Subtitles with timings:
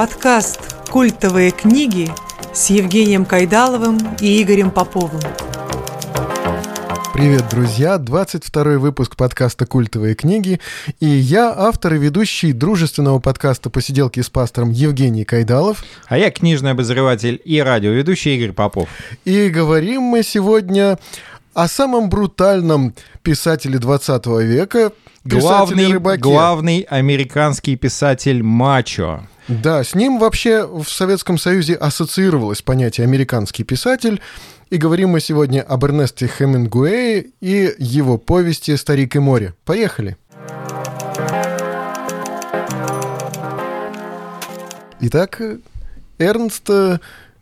[0.00, 2.10] Подкаст «Культовые книги»
[2.54, 5.20] с Евгением Кайдаловым и Игорем Поповым.
[7.12, 7.98] Привет, друзья!
[7.98, 10.58] 22 выпуск подкаста «Культовые книги».
[11.00, 15.84] И я автор и ведущий дружественного подкаста «Посиделки с пастором» Евгений Кайдалов.
[16.08, 18.88] А я книжный обозреватель и радиоведущий Игорь Попов.
[19.26, 20.98] И говорим мы сегодня
[21.52, 24.92] о самом брутальном писателе 20 века,
[25.24, 29.26] главный, главный американский писатель Мачо.
[29.50, 34.20] Да, с ним вообще в Советском Союзе ассоциировалось понятие «американский писатель»,
[34.70, 39.54] и говорим мы сегодня об Эрнесте Хемингуэе и его повести «Старик и море».
[39.64, 40.16] Поехали!
[45.00, 45.42] Итак,
[46.20, 46.68] Эрнст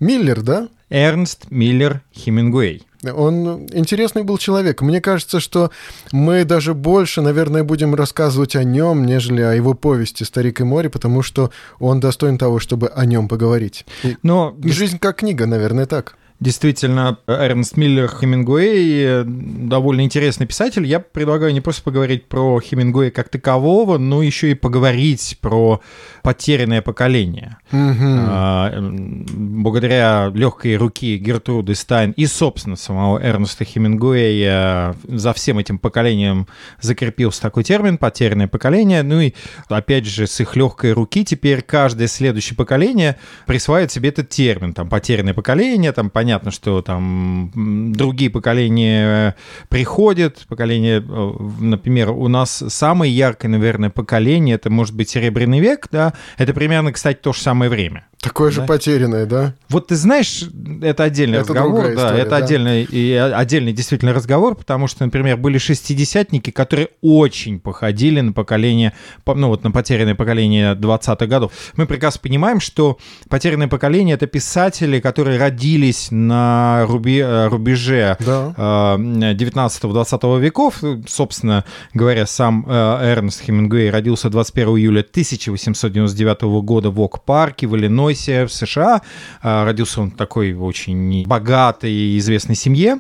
[0.00, 0.68] Миллер, да?
[0.88, 2.87] Эрнст Миллер Хемингуэй.
[3.04, 4.82] Он интересный был человек.
[4.82, 5.70] Мне кажется, что
[6.12, 10.90] мы даже больше, наверное, будем рассказывать о нем, нежели о его повести «Старик и море»,
[10.90, 13.86] потому что он достоин того, чтобы о нем поговорить.
[14.22, 14.56] Но...
[14.62, 16.16] Жизнь как книга, наверное, так.
[16.40, 20.86] Действительно, Эрнст Миллер Хемингуэй довольно интересный писатель.
[20.86, 25.80] Я предлагаю не просто поговорить про Хемингуэя как такового, но еще и поговорить про
[26.22, 27.56] потерянное поколение.
[27.72, 29.26] Mm-hmm.
[29.32, 36.46] Благодаря легкой руки Гертруды Стайн и, собственно, самого Эрнста Хемингуэя за всем этим поколением
[36.80, 39.02] закрепился такой термин «потерянное поколение».
[39.02, 39.32] Ну и,
[39.68, 44.72] опять же, с их легкой руки теперь каждое следующее поколение присваивает себе этот термин.
[44.72, 47.50] Там «потерянное поколение», там «понятное понятно, что там
[47.94, 49.34] другие поколения
[49.70, 55.88] приходят, поколение, э, например, у нас самое яркое, наверное, поколение, это может быть Серебряный век,
[55.90, 58.04] да, это примерно, кстати, то же самое время.
[58.20, 59.54] Такое же потерянное, да?
[59.68, 60.42] Вот ты знаешь,
[60.82, 62.36] это отдельный это разговор, да, история, это да?
[62.36, 68.92] отдельный и отдельный действительно разговор, потому что, например, были шестидесятники, которые очень походили на поколение,
[69.24, 71.52] ну вот на потерянное поколение 20-х годов.
[71.76, 78.96] Мы прекрасно понимаем, что потерянное поколение это писатели, которые родились на руби, рубеже да.
[78.98, 80.82] 19-20 веков.
[81.06, 81.64] Собственно
[81.94, 88.52] говоря, сам э, Эрнст Хемингуэй родился 21 июля 1899 года в Ок-парке в Иллинойсе в
[88.52, 89.02] США.
[89.42, 92.98] Родился он в такой очень богатой и известной семье.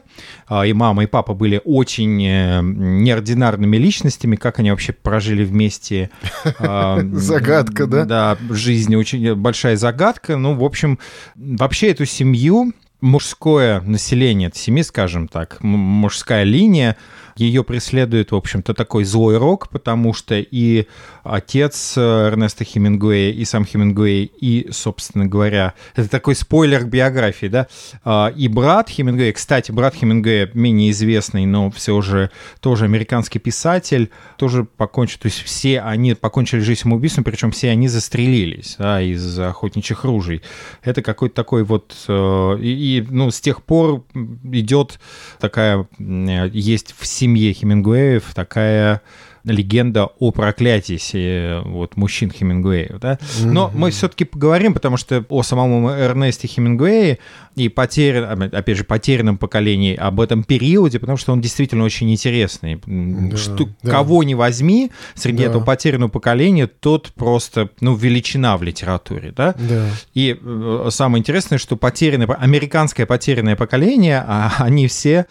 [0.64, 4.36] И мама, и папа были очень э, неординарными личностями.
[4.36, 6.10] Как они вообще прожили вместе?
[6.58, 8.04] Загадка, да?
[8.04, 10.36] Да, жизнь очень большая загадка.
[10.36, 10.98] Ну, в общем,
[11.36, 16.96] вообще эту семью мужское население семьи, скажем так, мужская линия,
[17.38, 20.86] ее преследует, в общем-то, такой злой рок, потому что и
[21.24, 27.46] отец э, Эрнеста Хемингуэя, и сам Хемингуэй, и, собственно говоря, это такой спойлер к биографии,
[27.46, 27.68] да,
[28.04, 34.10] а, и брат Хемингуэя, кстати, брат Хемингуэя менее известный, но все же тоже американский писатель,
[34.36, 39.38] тоже покончил, то есть все они покончили жизнь самоубийством, причем все они застрелились, да, из
[39.38, 40.42] охотничьих ружей.
[40.82, 44.04] Это какой-то такой вот, э, и, и ну, с тех пор
[44.44, 44.98] идет
[45.40, 49.02] такая, есть в семье семье Хемингуэев такая
[49.44, 52.98] легенда о проклятии вот, мужчин Хемингуэев.
[53.00, 53.18] Да?
[53.44, 53.76] Но mm-hmm.
[53.76, 57.18] мы все-таки поговорим, потому что о самом Эрнесте Хемингуэе
[57.64, 62.80] и потерян, опять же, потерянном поколении об этом периоде, потому что он действительно очень интересный.
[62.86, 63.90] Да, что, да.
[63.90, 65.50] Кого не возьми среди да.
[65.50, 69.54] этого потерянного поколения, тот просто, ну, величина в литературе, да?
[69.58, 69.86] да.
[70.14, 75.26] И э, самое интересное, что потерянное, американское потерянное поколение, а они все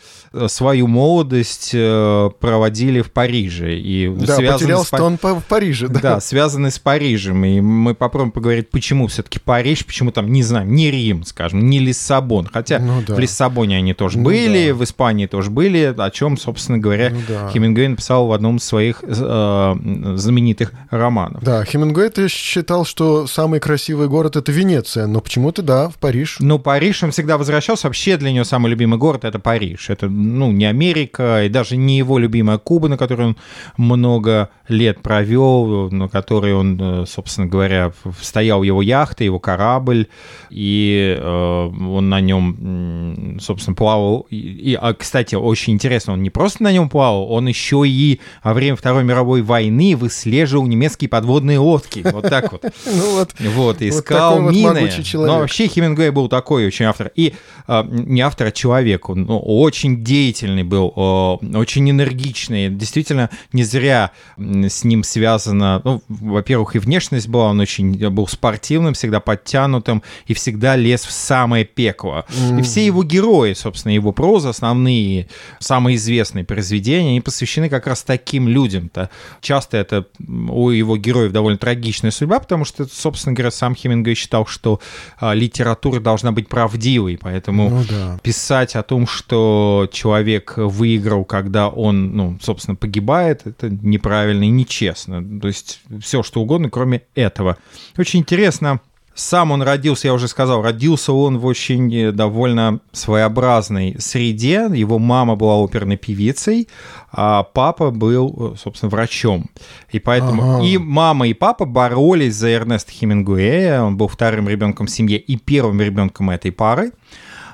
[0.47, 3.77] свою молодость э, проводили в Париже.
[3.79, 4.99] И да, потерялся с...
[4.99, 5.99] он в Париже, да.
[5.99, 7.43] Да, связаны с Парижем.
[7.45, 11.79] И мы попробуем поговорить, почему все-таки Париж, почему там, не знаю, не Рим, скажем, не
[11.79, 12.47] Лиссабон, Лиссабон.
[12.51, 13.15] Хотя ну, да.
[13.15, 14.75] в Лиссабоне они тоже ну, были, да.
[14.75, 17.49] в Испании тоже были, о чем, собственно говоря, ну, да.
[17.49, 19.75] Хемингуэй написал в одном из своих э,
[20.15, 21.43] знаменитых романов.
[21.43, 26.37] Да, Хемингуэй ты считал, что самый красивый город это Венеция, но почему-то да, в Париж.
[26.39, 27.87] Ну, Париж он всегда возвращался.
[27.87, 29.89] Вообще для него самый любимый город это Париж.
[29.89, 33.37] Это, ну, не Америка, и даже не его любимая Куба, на которой он
[33.77, 37.91] много лет провел, на которой он, э, собственно говоря,
[38.21, 40.07] стоял его яхта, его корабль,
[40.49, 44.27] и э, он на нем, собственно, плавал.
[44.29, 48.53] И, а, кстати, очень интересно, он не просто на нем плавал, он еще и во
[48.53, 52.05] время Второй мировой войны выслеживал немецкие подводные лодки.
[52.11, 52.63] Вот так вот.
[52.87, 53.35] Ну вот.
[53.39, 54.89] Вот, искал мины.
[55.13, 57.11] Но вообще Хемингуэй был такой очень автор.
[57.15, 57.33] И
[57.67, 59.09] а, не автор, а человек.
[59.09, 62.69] Он ну, очень деятельный был, очень энергичный.
[62.69, 68.93] Действительно, не зря с ним связано, ну, во-первых, и внешность была, он очень был спортивным,
[68.93, 71.96] всегда подтянутым и всегда лез в самое пекло.
[72.03, 72.59] Mm.
[72.59, 75.27] И все его герои, собственно, его проза, основные,
[75.59, 79.09] самые известные произведения, они посвящены как раз таким людям-то.
[79.41, 84.45] Часто это у его героев довольно трагичная судьба, потому что, собственно говоря, сам Хемингуэй считал,
[84.45, 84.79] что
[85.19, 88.19] а, литература должна быть правдивой, поэтому ну, да.
[88.23, 95.23] писать о том, что человек выиграл, когда он, ну, собственно, погибает, это неправильно и нечестно.
[95.39, 97.57] То есть все, что угодно, кроме этого.
[97.97, 98.79] Очень интересно,
[99.17, 104.69] сам он родился, я уже сказал, родился он в очень довольно своеобразной среде.
[104.71, 106.67] Его мама была оперной певицей,
[107.11, 109.49] а папа был, собственно, врачом.
[109.91, 110.63] И поэтому ага.
[110.63, 113.81] и мама, и папа боролись за Эрнеста Хемингуэя.
[113.81, 116.91] Он был вторым ребенком в семье и первым ребенком этой пары.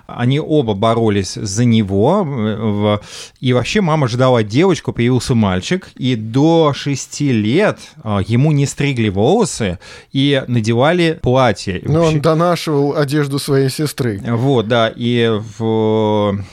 [0.05, 2.99] Они оба боролись за него.
[3.39, 5.89] И вообще мама ждала девочку, появился мальчик.
[5.95, 9.79] И до шести лет а, ему не стригли волосы
[10.11, 11.81] и надевали платье.
[11.85, 12.15] Ну, вообще...
[12.15, 14.21] он донашивал одежду своей сестры.
[14.25, 14.91] Вот, да.
[14.93, 16.43] И в...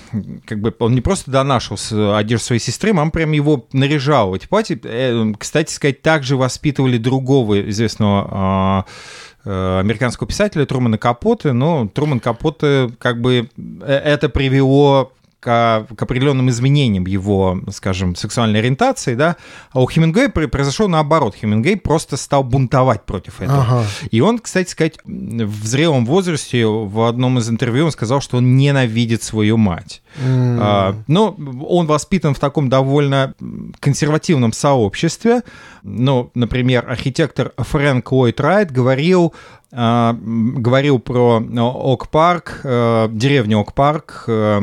[0.47, 4.37] как бы он не просто донашивал одежду своей сестры, мама прям его наряжала.
[4.37, 11.53] Эти платья, э, кстати сказать, также воспитывали другого известного а, Э, американского писателя Трумана Капоты,
[11.53, 18.61] но Труман Капоты как бы э, это привело к, к определенным изменениям его, скажем, сексуальной
[18.61, 19.37] ориентации, да,
[19.73, 21.35] а у Хемингуэя произошло наоборот.
[21.35, 23.63] Хемингуэй просто стал бунтовать против этого.
[23.63, 23.87] Ага.
[24.11, 28.57] И он, кстати сказать, в зрелом возрасте в одном из интервью он сказал, что он
[28.57, 30.03] ненавидит свою мать.
[30.17, 30.59] Mm.
[30.61, 31.37] А, но
[31.67, 33.35] он воспитан в таком довольно
[33.79, 35.43] консервативном сообществе.
[35.83, 39.35] Ну, например, архитектор Фрэнк Ллойд Райт говорил
[39.73, 44.61] а, говорил про э, Ок-парк, э, деревню Ок-парк, э,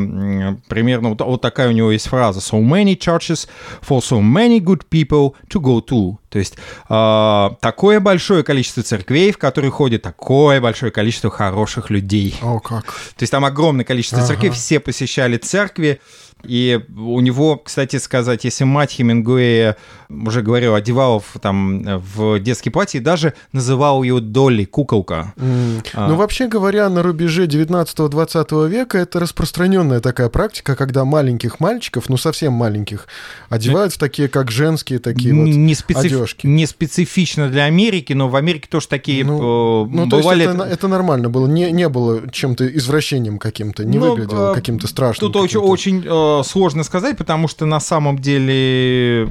[0.67, 3.47] примерно вот, вот такая у него есть фраза «So many churches
[3.81, 6.17] for so many good people to go to».
[6.29, 6.57] То есть
[6.89, 12.35] а, такое большое количество церквей, в которые ходит такое большое количество хороших людей.
[12.41, 12.85] О, как.
[12.85, 14.27] То есть там огромное количество ага.
[14.27, 15.97] церквей, все посещали церкви,
[16.43, 19.75] и у него, кстати сказать, если мать Хемингуэя,
[20.09, 25.33] уже говорил, одевала в, там, в детские платья, и даже называл ее Долли, куколка.
[25.35, 25.85] Mm.
[25.93, 26.07] А.
[26.07, 32.17] Ну, вообще говоря, на рубеже 19-20 века это распространенная такая практика, когда маленьких мальчиков, ну,
[32.17, 33.07] совсем маленьких,
[33.49, 36.05] одевают в такие, как женские такие вот не специф...
[36.05, 36.47] одежки.
[36.47, 40.45] Не специфично для Америки, но в Америке тоже такие ну, э, ну, бывали...
[40.45, 44.51] То есть это, это нормально было, не, не было чем-то извращением каким-то, не ну, выглядело
[44.51, 45.31] э, каким-то страшным.
[45.31, 46.03] Тут очень, очень
[46.41, 49.29] э, сложно сказать, потому что на самом деле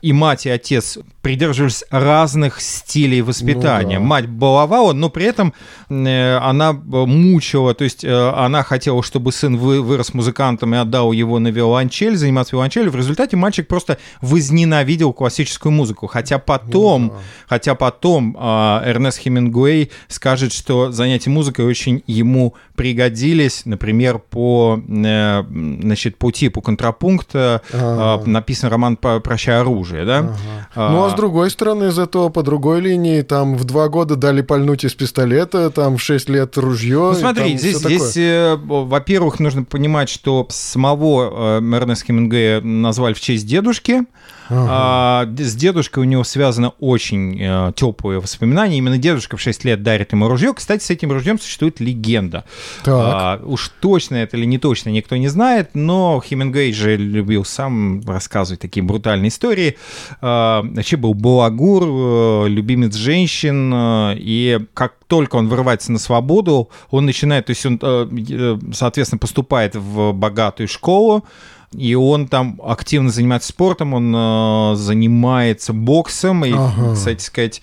[0.00, 3.98] и мать, и отец придерживались разных стилей воспитания.
[3.98, 4.08] Ну, да.
[4.08, 5.54] Мать баловала, но при этом
[5.88, 11.38] э, она мучила, то есть э, она хотела, чтобы сын вырос музыкантом и отдал его
[11.38, 12.90] на виолончель, заниматься виолончелью.
[12.90, 16.06] В результате мальчик просто возненавидел классическую музыку.
[16.06, 17.18] Хотя потом, ну, да.
[17.48, 25.44] хотя потом а, Эрнест Хемингуэй скажет, что занятия музыкой очень ему пригодились, например, по, э,
[25.92, 28.22] значит, по типу контрапункта ага.
[28.26, 30.18] написан роман «Прощай оружие», да?
[30.18, 30.32] Ага.
[30.74, 34.40] А, ну, а с другой стороны, зато по другой линии, там в два года дали
[34.40, 37.10] пальнуть из пистолета, там в шесть лет ружье.
[37.12, 43.20] Ну, смотри, здесь, здесь э, во-первых, нужно понимать, что самого э, Эрнеста Хемингуэя назвали в
[43.20, 44.04] честь дедушки,
[44.48, 44.66] Ага.
[44.70, 48.78] А, с дедушкой у него связано очень э, теплые воспоминания.
[48.78, 50.52] Именно дедушка в 6 лет дарит ему ружье.
[50.54, 52.44] Кстати, с этим ружьем существует легенда.
[52.86, 58.02] А, уж точно это или не точно, никто не знает, но Хемингуэй же любил сам
[58.06, 59.76] рассказывать такие брутальные истории.
[60.20, 66.70] А, вообще был балагур, э, любимец женщин, э, и как только он вырывается на свободу,
[66.90, 71.24] он начинает, то есть он, э, соответственно, поступает в богатую школу,
[71.72, 76.94] и он там активно занимается спортом, он э, занимается боксом, и, ага.
[76.94, 77.62] кстати сказать,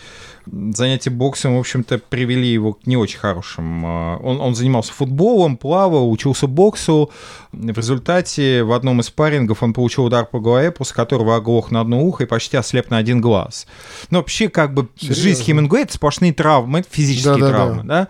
[0.73, 3.85] занятия боксом, в общем-то, привели его к не очень хорошим.
[3.85, 7.11] Э, он, он занимался футболом, плавал, учился боксу.
[7.51, 11.81] В результате в одном из парингов он получил удар по голове, после которого оглох на
[11.81, 13.67] одно ухо и почти ослеп на один глаз.
[14.09, 15.23] Но вообще, как бы, Серьезно?
[15.23, 18.07] жизнь Хемингуэя— это сплошные травмы, физические да, травмы, да, да.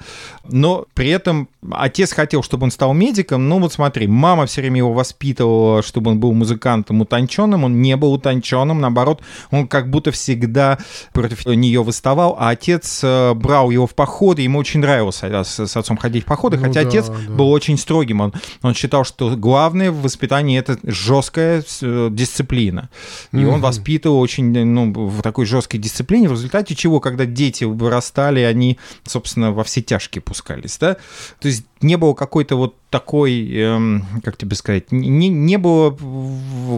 [0.49, 3.49] Но при этом отец хотел, чтобы он стал медиком.
[3.49, 7.63] Ну вот смотри, мама все время его воспитывала, чтобы он был музыкантом утонченным.
[7.65, 10.77] Он не был утонченным, наоборот, он как будто всегда
[11.13, 15.77] против нее выставал, а отец э, брал его в походы, ему очень нравилось с, с
[15.77, 17.33] отцом ходить в походы, ну, хотя да, отец да.
[17.33, 18.21] был очень строгим.
[18.21, 22.89] Он, он считал, что главное в воспитании это жесткая э, дисциплина.
[23.31, 23.45] И mm-hmm.
[23.47, 28.79] он воспитывал очень ну, в такой жесткой дисциплине, в результате чего, когда дети вырастали, они,
[29.05, 30.77] собственно, во все тяжкие пускались.
[30.77, 30.95] Да?
[31.39, 35.91] То есть не было какой-то вот такой, эм, как тебе сказать, не, не было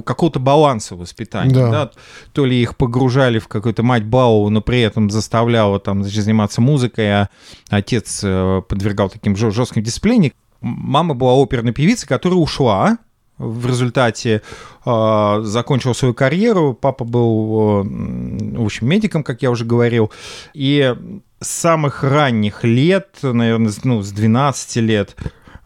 [0.02, 1.54] какого-то баланса воспитания.
[1.54, 1.70] Да.
[1.72, 1.92] Да?
[2.34, 6.62] То ли их погружали в какую-то мать балу, но при этом заставляла там значит, заниматься
[6.62, 7.30] музыкой, а
[7.70, 10.34] отец э, подвергал таким жестким дисциплине.
[10.62, 12.98] Мама была оперной певицей, которая ушла
[13.42, 14.42] в результате
[14.86, 16.74] э, закончил свою карьеру.
[16.74, 20.12] Папа был, э, в общем, медиком, как я уже говорил.
[20.54, 20.96] И
[21.40, 25.16] с самых ранних лет, наверное, ну, с 12 лет,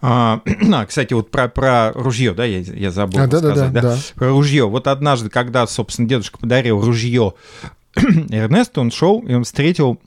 [0.02, 0.42] а,
[0.74, 3.96] а, кстати, вот про, про ружье, да, я, я забыл а, да, сказать, да, да,
[3.96, 3.98] да?
[4.16, 4.68] Про ружье.
[4.68, 7.34] Вот однажды, когда, собственно, дедушка подарил ружье
[7.96, 10.00] Эрнесту, он шел, и он встретил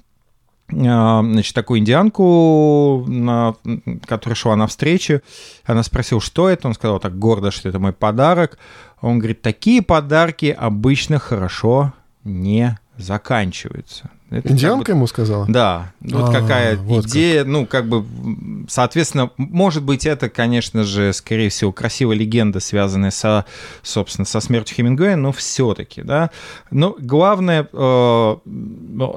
[0.71, 3.55] значит, такую индианку, на,
[4.07, 5.23] которая шла на встречу.
[5.65, 6.69] Она спросила, что это.
[6.69, 8.59] Он сказал так гордо, что это мой подарок.
[9.01, 11.93] Он говорит, такие подарки обычно хорошо
[12.25, 14.11] не заканчиваются.
[14.31, 15.47] Это Индианка как бы, ему сказала?
[15.49, 15.93] Да.
[16.01, 17.49] Вот а, какая вот идея, как.
[17.49, 18.05] ну, как бы,
[18.69, 23.47] соответственно, может быть, это, конечно же, скорее всего, красивая легенда, связанная со,
[23.83, 26.31] собственно, со смертью Хемингуэя, но все-таки, да.
[26.71, 28.37] Но главное, э,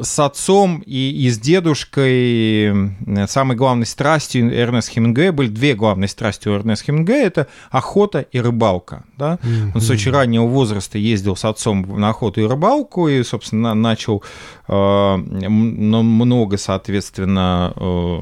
[0.01, 6.08] с отцом и, и с дедушкой э, самой главной страстью Эрнеста Хемингуэя были две главные
[6.08, 9.39] страсти у Эрнеста Хемингуэя, это охота и рыбалка, да.
[9.41, 9.72] Mm-hmm.
[9.75, 14.24] Он с очень раннего возраста ездил с отцом на охоту и рыбалку и, собственно, начал
[14.72, 18.18] много, соответственно, э,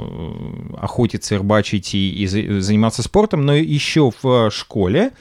[0.78, 5.12] охотиться, рыбачить и заниматься спортом, но еще в школе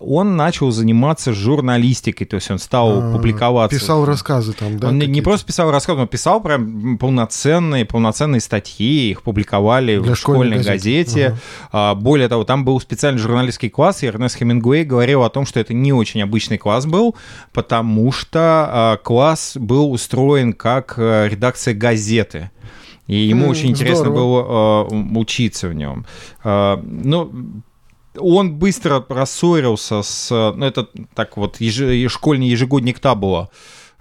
[0.00, 3.78] он начал заниматься журналистикой, то есть он стал а, публиковаться.
[3.78, 4.88] Писал рассказы там, да?
[4.88, 10.18] Он не просто писал рассказы, он писал прям полноценные, полноценные статьи, их публиковали Для в
[10.18, 11.38] школьной газете.
[11.70, 12.00] Ага.
[12.00, 15.72] Более того, там был специальный журналистский класс, и Эрнест Хемингуэй говорил о том, что это
[15.74, 17.14] не очень обычный класс был,
[17.52, 22.50] потому что а, класс был устроен как э, редакция газеты.
[23.06, 24.14] И ему mm, очень интересно здорово.
[24.16, 26.06] было uh, учиться в нем.
[26.42, 27.62] Uh, ну,
[28.18, 30.30] он быстро рассорился с...
[30.30, 33.50] Ну, это так вот, еж, школьный ежегодник Табула,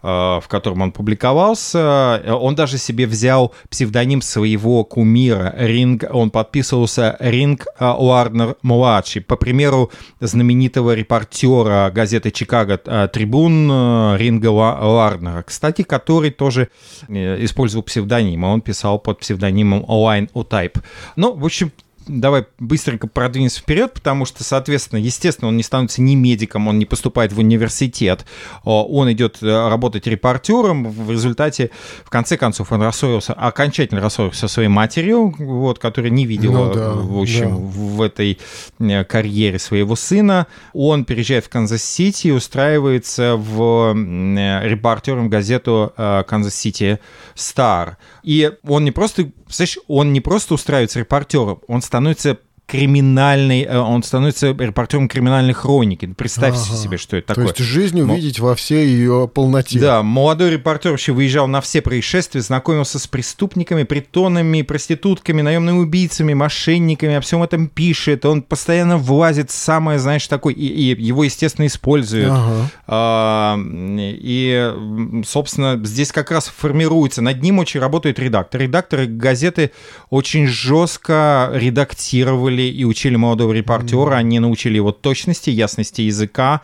[0.01, 2.21] э, в котором он публиковался.
[2.27, 5.53] Он даже себе взял псевдоним своего кумира.
[5.57, 9.21] Ринг, он подписывался Ринг Уарнер-младший.
[9.21, 16.69] По примеру знаменитого репортера газеты «Чикаго» э, Трибун э, Ринга Уарнера, кстати, который тоже
[17.07, 18.43] использовал псевдоним.
[18.43, 20.81] Он писал под псевдонимом Line Type.
[21.15, 21.71] Ну, в общем,
[22.07, 26.85] давай быстренько продвинемся вперед, потому что, соответственно, естественно, он не становится ни медиком, он не
[26.85, 28.25] поступает в университет,
[28.63, 31.71] он идет э, работать репортером, в результате,
[32.03, 36.73] в конце концов, он рассорился, окончательно рассорился со своей матерью, вот, которая не видела, ну,
[36.73, 37.55] да, в общем, да.
[37.55, 38.39] в этой
[38.79, 40.47] э, карьере своего сына.
[40.73, 46.99] Он переезжает в Канзас-Сити и устраивается в э, репортером газету «Канзас-Сити
[47.35, 47.97] Стар».
[48.23, 54.03] И он не просто, слышишь, он не просто устраивается репортером, он становится криминальный, э, он
[54.03, 56.05] становится репортером криминальной хроники.
[56.05, 56.77] Представьте ага.
[56.77, 57.47] себе, что это такое.
[57.47, 58.45] То есть жизнь увидеть Но...
[58.45, 59.79] во всей ее полноте.
[59.79, 66.33] Да, молодой репортер вообще выезжал на все происшествия, знакомился с преступниками, притонами, проститутками, наемными убийцами,
[66.33, 68.25] мошенниками, о всем этом пишет.
[68.25, 72.31] Он постоянно влазит в самое, знаешь, такой, и, и его, естественно, используют.
[72.31, 72.69] Ага.
[72.87, 78.61] А, и, собственно, здесь как раз формируется, над ним очень работает редактор.
[78.61, 79.71] Редакторы газеты
[80.09, 86.61] очень жестко редактировали и учили молодого репортера, они научили его точности, ясности языка,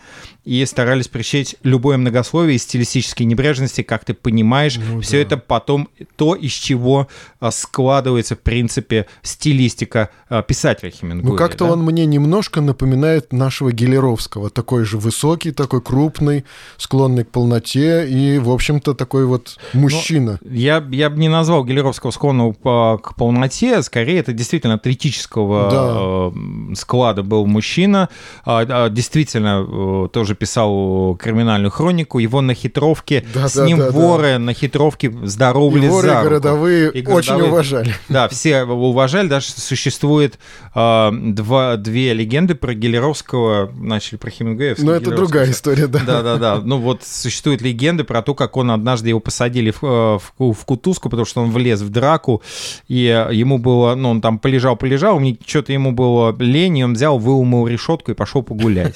[0.50, 5.22] и старались прищить любое многословие и стилистические небрежности, как ты понимаешь, ну, все да.
[5.22, 7.08] это потом то, из чего
[7.40, 11.34] а, складывается, в принципе, стилистика а, писателя Хемингуэя.
[11.34, 11.74] Ну, как-то да?
[11.74, 16.46] он мне немножко напоминает нашего Гелеровского, такой же высокий, такой крупный,
[16.78, 20.40] склонный к полноте и, в общем-то, такой вот мужчина.
[20.42, 26.32] Ну, я, я бы не назвал Гелеровского склонного к полноте, скорее это действительно атлетического да.
[26.72, 28.10] э, склада был мужчина,
[28.48, 34.34] действительно э, тоже писал криминальную хронику, его на хитровке, да, с да, ним да, воры
[34.34, 34.40] да.
[34.40, 36.24] на хитровке здоровали и воры за руку.
[36.30, 37.96] городовые и городовые очень уважали.
[38.10, 40.40] Да, все уважали, даже существует
[40.74, 44.76] э, два, две легенды про Гелеровского, начали про Хемингуэя.
[44.80, 46.00] Но это другая история, да.
[46.00, 50.54] Да-да-да, ну вот существуют легенды про то, как он однажды его посадили в, э, в,
[50.54, 52.42] в кутузку, потому что он влез в драку,
[52.88, 57.68] и ему было, ну он там полежал-полежал, что-то ему было лень, и он взял, выумыл
[57.68, 58.96] решетку и пошел погулять.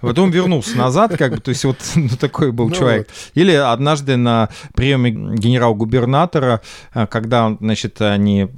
[0.00, 3.08] Потом вернулся назад, как бы, то есть вот ну, такой был Ну человек.
[3.34, 6.60] Или однажды на приеме генерал-губернатора,
[6.94, 8.48] э, когда, значит, они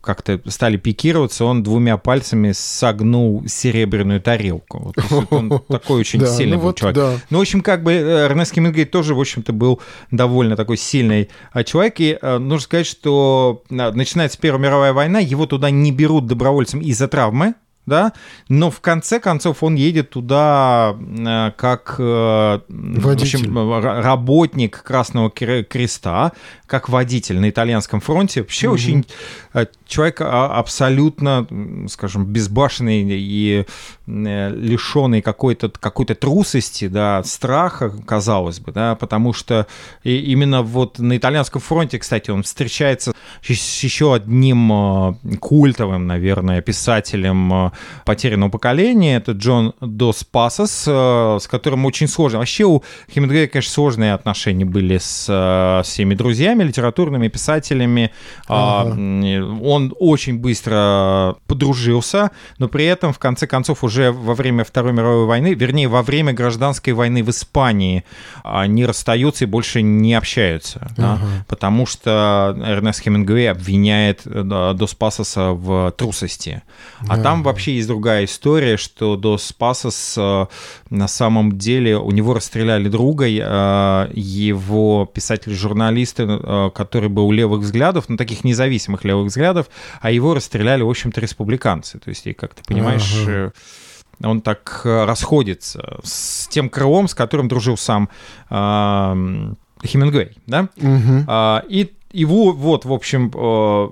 [0.00, 4.78] как-то стали пикироваться, он двумя пальцами согнул серебряную тарелку.
[4.78, 6.96] Вот, есть вот он такой очень Да, сильный ну был вот, человек.
[6.96, 7.14] да.
[7.30, 11.28] Ну, в общем, как бы э, Эрнест Хемингуэй тоже, в общем-то, был довольно такой сильный
[11.54, 11.94] э, человек.
[11.98, 17.54] И нужно сказать, что начинается Первая мировая война, его туда не берут добровольцем из-за травмы,
[17.86, 18.12] да,
[18.48, 25.64] но в конце концов он едет туда э, как э, в общем, работник Красного Кре-
[25.64, 26.32] Креста,
[26.66, 28.42] как водитель на итальянском фронте.
[28.42, 29.06] Вообще очень
[29.54, 31.46] э, человек а, абсолютно,
[31.88, 33.66] скажем, безбашенный и
[34.10, 39.66] лишенный какой-то какой-то трусости, да, страха, казалось бы, да, потому что
[40.02, 43.12] именно вот на итальянском фронте, кстати, он встречается
[43.42, 47.70] с еще одним э, культовым, наверное, писателем э,
[48.04, 52.38] потерянного поколения, это Джон Дос Пасос, э, с которым очень сложно.
[52.38, 58.10] Вообще у Хемингуэя, конечно, сложные отношения были с э, всеми друзьями, литературными писателями.
[58.48, 58.92] А, Ага.
[59.62, 65.26] Он очень быстро подружился, но при этом, в конце концов, уже во время Второй мировой
[65.26, 68.04] войны, вернее, во время гражданской войны в Испании,
[68.42, 70.88] они расстаются и больше не общаются.
[70.96, 71.26] да, Ага.
[71.48, 76.62] потому что Эрнест Хемингуэй обвиняет э, Дос Пасоса в трусости.
[77.08, 77.22] А Да.
[77.22, 80.46] там вообще есть другая история, что Дос Пасос э,
[80.90, 87.60] на самом деле, у него расстреляли друга, э, его писатель-журналист, э, который был у левых
[87.60, 89.66] взглядов, ну, таких независимых левых взглядов,
[90.00, 91.98] а его расстреляли, в общем-то, республиканцы.
[91.98, 93.52] То есть, и, как ты понимаешь, Ага.
[94.22, 98.08] Э, он так э, расходится с тем крылом, с которым дружил сам
[98.50, 99.54] э,
[99.86, 100.68] Хемингуэй, да?
[100.76, 101.24] Мгм.
[101.26, 103.88] А, И его, вот, в общем, э,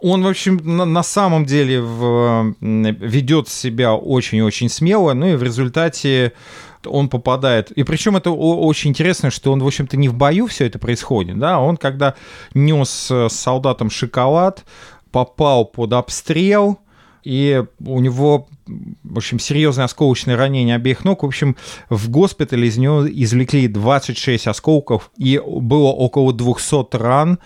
[0.00, 5.34] он, в общем, на, на самом деле в- м, ведет себя очень-очень смело, ну и
[5.36, 6.32] в результате
[6.86, 7.72] он попадает.
[7.72, 11.38] И причем это очень интересно, что он, в общем-то, не в бою все это происходит,
[11.38, 12.14] да, он когда
[12.54, 14.64] нес э, с солдатом шоколад,
[15.10, 16.78] попал под обстрел,
[17.24, 21.22] и у него, в общем, серьезное осколочное ранение обеих ног.
[21.22, 21.56] В общем,
[21.88, 27.38] в госпитале из него извлекли 26 осколков, и было около 200 ран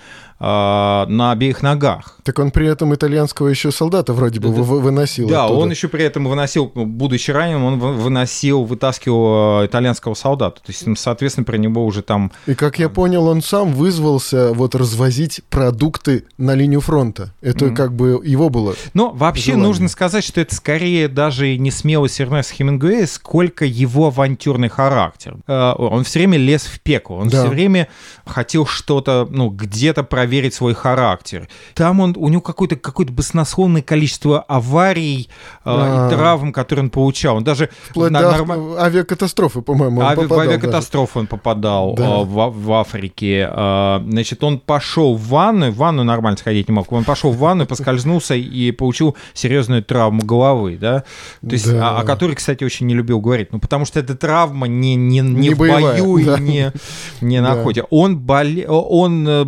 [0.46, 2.18] на обеих ногах.
[2.24, 5.28] Так он при этом итальянского еще солдата вроде бы вы- выносил.
[5.28, 5.60] Да, оттуда.
[5.60, 10.56] он еще при этом выносил, будучи раненым, он вы- выносил, вытаскивал э, итальянского солдата.
[10.56, 12.32] То есть, ну, соответственно, про него уже там...
[12.46, 17.32] И как я понял, он сам вызвался вот развозить продукты на линию фронта.
[17.40, 17.74] Это Мгм.
[17.76, 18.74] как бы его было.
[18.94, 19.66] Но вообще Желание.
[19.68, 25.36] нужно сказать, что это скорее даже не смелость Эрнеста Хемингуэя, сколько его авантюрный характер.
[25.46, 27.40] Э, Он все время лез в пекло, он Да.
[27.42, 27.86] все время
[28.26, 31.48] хотел что-то, ну, где-то проверить свой характер.
[31.74, 36.06] Там он, у него какое-то какое баснословное количество аварий э, А.
[36.08, 37.36] и травм, которые он получал.
[37.36, 40.50] Он даже Вплоть на- до норма- авиакатастрофы, по-моему, он Ави- попадал в даже.
[40.50, 42.04] авиакатастрофу он попадал Да.
[42.20, 43.48] э, в, в Африке.
[43.50, 46.90] Э, Значит, он пошел в ванную, в ванную нормально сходить не мог.
[46.92, 51.00] Он пошел в ванную, поскользнулся и получил серьезную травму головы, да?
[51.40, 51.98] То есть, Да.
[51.98, 53.52] о, о которой, кстати, очень не любил говорить.
[53.52, 56.36] Ну, потому что эта травма не, не, не, Не в боевая, бою да.
[56.36, 56.72] и не,
[57.20, 57.60] не на Да.
[57.60, 57.84] охоте.
[57.90, 59.44] Он, боле, он э,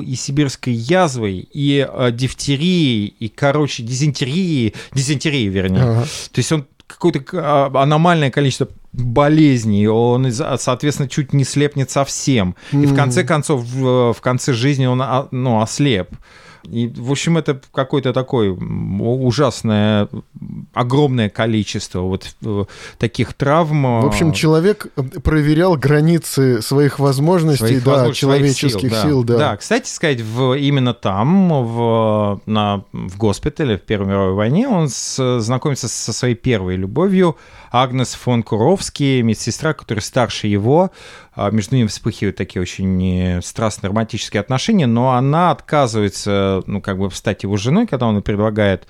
[0.00, 5.82] и сибирской язвой, и э, дифтерией, и, короче, дизентерией, дизентерией, вернее.
[5.82, 6.02] Ага.
[6.32, 12.56] То есть он какое-то а, аномальное количество болезней, он, соответственно, чуть не слепнет совсем.
[12.72, 16.10] И в конце концов, в, в конце жизни он а, ну, ослеп.
[16.64, 20.08] И, в общем, это какое-то такое ужасное,
[20.74, 22.64] огромное количество вот э,
[22.98, 24.02] таких травм.
[24.02, 29.38] В общем, человек э, проверял границы своих возможностей, своих да, возможностей, человеческих сил, да.
[29.38, 34.88] Да, кстати сказать, в, именно там, в, на, в госпитале в Первой мировой войне, он
[34.90, 37.36] с- знакомится со своей первой любовью,
[37.72, 38.42] Агнес фон
[38.80, 40.90] Куровский, медсестра, которая старше его.
[41.34, 46.98] А Между ними вспыхивают такие очень э, страстные романтические отношения, но она отказывается, ну, как
[46.98, 48.86] бы, стать его женой, когда он предлагает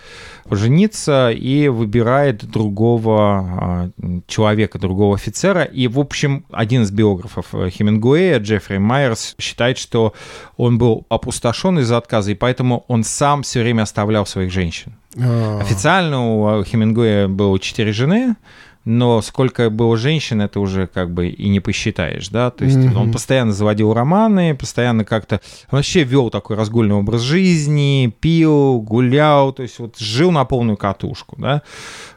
[0.48, 3.90] пожениться, и выбирает другого а,
[4.26, 5.64] человека, другого офицера.
[5.64, 10.14] И, в общем, один из биографов э, Хемингуэя, Джеффри Майерс, считает, что
[10.57, 14.94] он был опустошен из-за отказа, и поэтому он сам все время оставлял своих женщин.
[15.18, 18.37] А, Официально у Хемингуэя было четыре жены,
[18.90, 22.96] но сколько было женщин, это уже как бы и не посчитаешь, да, то есть Мгм.
[22.96, 29.62] он постоянно заводил романы, постоянно как-то вообще вел такой разгульный образ жизни, пил, гулял, то
[29.62, 31.62] есть вот жил на полную катушку, да,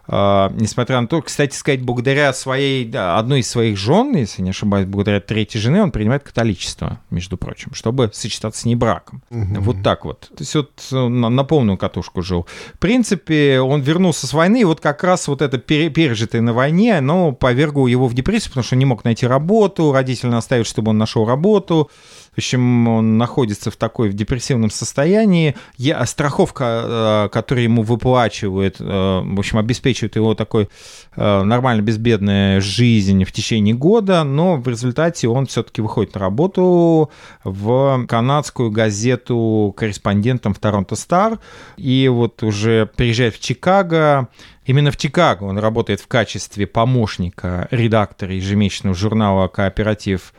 [0.07, 5.21] несмотря на то, кстати сказать, благодаря своей, одной из своих жен, если не ошибаюсь, благодаря
[5.21, 9.23] третьей жены, он принимает католичество, между прочим, чтобы сочетаться с ней браком.
[9.29, 9.61] Угу.
[9.61, 10.21] Вот так вот.
[10.29, 12.47] То есть вот э, на, на полную катушку жил.
[12.73, 16.97] В принципе, он вернулся с войны, и вот как раз вот это пережитое на войне,
[16.97, 20.89] оно повергло его в депрессию, потому что он не мог найти работу, родители наставили, чтобы
[20.89, 21.89] он нашел работу,
[22.33, 25.55] в общем, он находится в такой в депрессивном состоянии.
[25.77, 30.67] Я, страховка, э, которую ему выплачивают, э, в общем, обеспечивает его такой
[31.15, 37.11] э, нормально безбедная жизнь в течение года, но в результате он все-таки выходит на работу
[37.43, 41.37] в канадскую газету корреспондентом в Торонто Стар,
[41.77, 44.27] и вот уже приезжает в Чикаго,
[44.65, 50.33] Именно в Чикаго он работает в качестве помощника редактора ежемесячного журнала «Кооператив».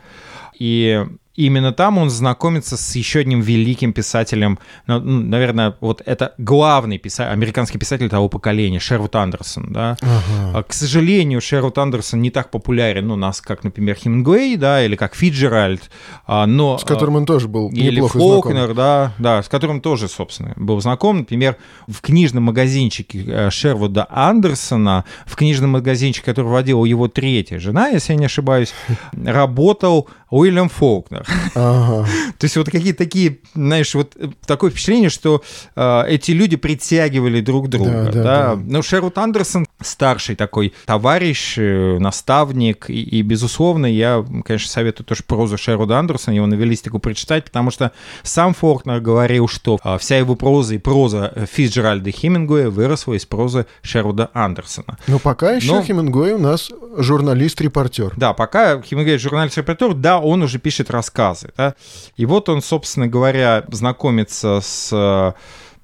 [0.57, 1.05] И
[1.35, 7.31] именно там он знакомится с еще одним великим писателем, ну, наверное, вот это главный писатель,
[7.31, 9.97] американский писатель того поколения, Шервуд Андерсон, да.
[10.01, 10.59] Ага.
[10.59, 14.95] А, к сожалению, Шервуд Андерсон не так популярен у нас, как, например, Хемингуэй, да, или
[14.95, 15.89] как Фиджеральд,
[16.25, 16.77] а, но...
[16.77, 18.75] С которым он тоже был или неплохо Фолкнер, знаком.
[18.75, 21.19] да, да, с которым тоже, собственно, был знаком.
[21.19, 27.87] Например, в книжном магазинчике э, Шервуда Андерсона, в книжном магазинчике, который водила его третья жена,
[27.87, 28.73] если я не ошибаюсь,
[29.13, 31.24] работал Уильям Фолкнер.
[31.55, 32.07] Ага.
[32.37, 35.43] То есть вот какие-то такие, знаешь, вот э, такое впечатление, что
[35.75, 38.05] э, эти люди притягивали друг друга.
[38.05, 38.59] Да, да, да.
[38.63, 45.23] Ну, Шервуд Андерсон старший такой товарищ, э, наставник, и, и, безусловно, я, конечно, советую тоже
[45.23, 47.91] прозу Шервуда Андерсона, его новеллистику прочитать, потому что
[48.23, 53.65] сам Фолкнер говорил, что э, вся его проза и проза Фицджеральда Хемингуэя выросла из прозы
[53.81, 54.97] Шервуда Андерсона.
[55.07, 55.81] Но пока еще Но...
[55.81, 58.13] Хемингуэй у нас журналист-репортер.
[58.15, 61.51] Да, пока Хемингуэй журналист-репортер, да, он уже пишет рассказы.
[61.57, 61.75] Да?
[62.15, 65.33] И вот он, собственно говоря, знакомится с э,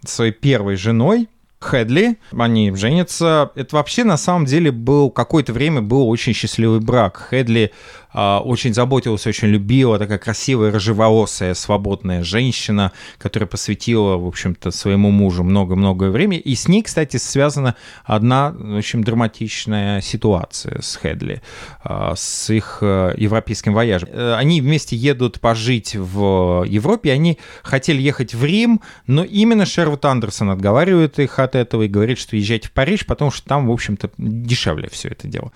[0.08, 1.27] своей первой женой,
[1.62, 3.52] Хедли, они женятся.
[3.56, 7.28] Это вообще на самом деле был какое-то время был очень счастливый брак.
[7.30, 7.71] Хедли
[8.13, 15.43] очень заботилась, очень любила, такая красивая, рыжеволосая, свободная женщина, которая посвятила, в общем-то, своему мужу
[15.43, 16.39] много-много времени.
[16.39, 21.41] И с ней, кстати, связана одна очень драматичная ситуация с Хедли,
[21.84, 24.10] а, с их э, европейским вояжем.
[24.12, 30.04] Э, они вместе едут пожить в Европе, они хотели ехать в Рим, но именно Шервуд
[30.06, 33.71] Андерсон отговаривает их от этого и говорит, что езжайте в Париж, потому что там, в
[33.71, 35.52] общем-то, дешевле все это дело.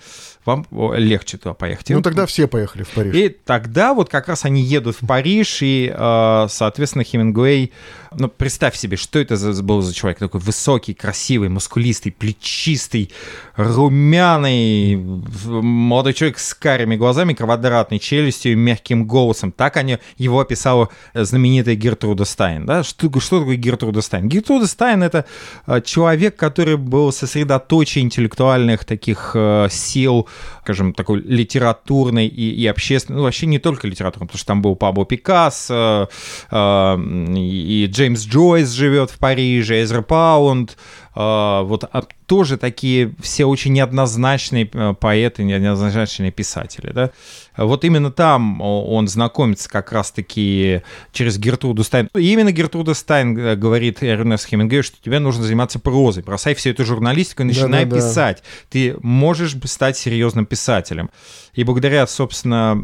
[0.46, 1.90] Вам легче туда поехать.
[1.90, 3.14] Ну, тогда все поехали в Париж.
[3.14, 7.72] И тогда вот как раз они едут в Париж, и, э, соответственно, Хемингуэй
[8.18, 13.10] ну, представь себе, что это за, был за человек, такой высокий, красивый, мускулистый, плечистый,
[13.56, 19.52] румяный, молодой человек с карими глазами, квадратной челюстью и мягким голосом.
[19.52, 22.66] Так они, его описала знаменитая Гертруда Стайн.
[22.66, 22.82] Да?
[22.82, 24.28] Что, что такое Гертруда Стайн?
[24.28, 25.26] Гертруда Стайн— это
[25.66, 30.28] э, человек, который был сосредоточен интеллектуальных таких э, сил,
[30.62, 34.76] скажем, такой литературной и, и общественной, ну, вообще не только литературной, потому что там был
[34.76, 36.08] Пабло Пикассо
[36.50, 36.96] э,
[37.36, 40.76] и Джеймс Джеймс Джойс живет в Париже, Эзра Паунд,
[41.16, 47.10] вот а тоже такие все очень неоднозначные э, поэты, неоднозначные писатели, да.
[47.56, 52.10] Вот именно там он знакомится как раз-таки через Гертруду Стайн.
[52.14, 56.70] И именно Гертруда Стайн э, говорит Эрнест Хемингуэй, что тебе нужно заниматься прозой, бросай всю
[56.70, 58.42] эту журналистику и начинай да, да, писать.
[58.42, 58.66] Да.
[58.70, 61.10] Ты можешь стать серьезным писателем.
[61.54, 62.78] И благодаря, собственно,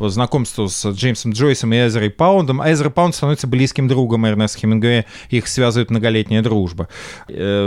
[0.00, 5.04] э, знакомству с Джеймсом Джойсом и Эзерой Паундом, Эзер Паунд становится близким другом Эрнеста Хемингуэя,
[5.28, 6.88] их связывает многолетняя дружба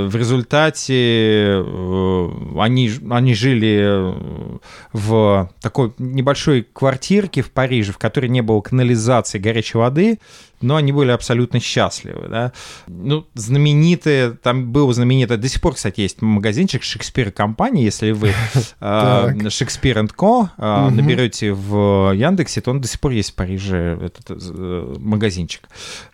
[0.07, 4.57] в результате э, они, они жили э,
[4.93, 10.19] в такой небольшой квартирке в Париже, в которой не было канализации горячей воды,
[10.61, 12.53] но они были абсолютно счастливы, да.
[12.87, 18.33] Ну, знаменитые, там был знаменитый, до сих пор, кстати, есть магазинчик Шекспир компании, если вы
[18.79, 24.99] э, Шекспир Ко наберете в Яндексе, то он до сих пор есть в Париже, этот
[24.99, 25.67] магазинчик.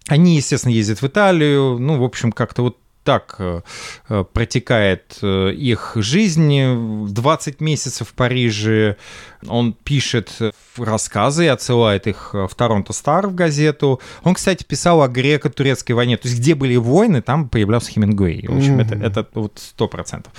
[0.07, 3.61] Они, естественно, ездят в Италию, ну, в общем, как-то вот так э,
[4.09, 7.07] э, протекает э, их жизнь.
[7.07, 8.97] 20 месяцев в Париже
[9.47, 10.31] он пишет
[10.77, 13.99] рассказы и отсылает их в Торонто Стар в газету.
[14.23, 16.17] Он, кстати, писал о греко-турецкой войне.
[16.17, 18.45] То есть, где были войны, там появлялся Хемингуэй.
[18.47, 19.05] В общем, mm-hmm.
[19.05, 20.33] это, это вот сто процентов.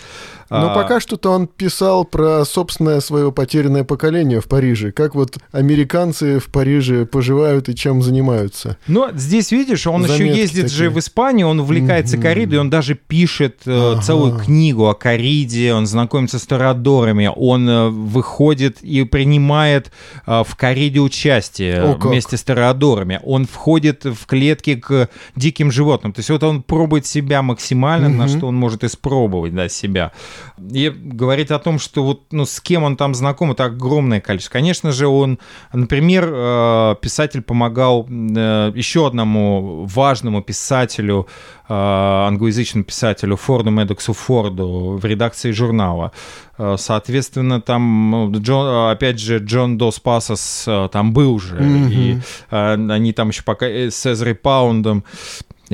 [0.51, 0.75] Но а...
[0.75, 4.93] пока что-то он писал про собственное свое потерянное поколение в Париже.
[4.93, 8.77] Как вот американцы в Париже поживают и чем занимаются.
[8.87, 10.77] Ну, здесь, видишь, он Заметки еще ездит такие.
[10.77, 12.23] же в Испанию, он увлекается mm-hmm.
[12.23, 14.03] корридой, он даже пишет э, ага.
[14.03, 19.93] целую книгу о кориде, он знакомится с торадорами, он э, выходит и принимает
[20.27, 22.07] э, в корриде участие О, как.
[22.07, 23.21] вместе с тореадорами.
[23.25, 26.13] Он входит в клетки к диким животным.
[26.13, 30.13] То есть вот он пробует себя максимально, на что он может испробовать да, себя.
[30.59, 34.53] И говорит о том, что вот ну, с кем он там знаком, это огромное количество.
[34.53, 35.39] Конечно же, он,
[35.73, 41.27] например, э, писатель помогал э, еще одному важному писателю,
[41.69, 46.13] э, англоязычному писателю Форду Медоксу Форду в редакции журнала.
[46.59, 51.59] Э, Соответственно, там, Джон, опять же, Джон Дос Пасос э, там был же,
[51.91, 52.19] и
[52.51, 54.99] э, они там еще пока э, с Эзрой Паундом.
[54.99, 55.03] и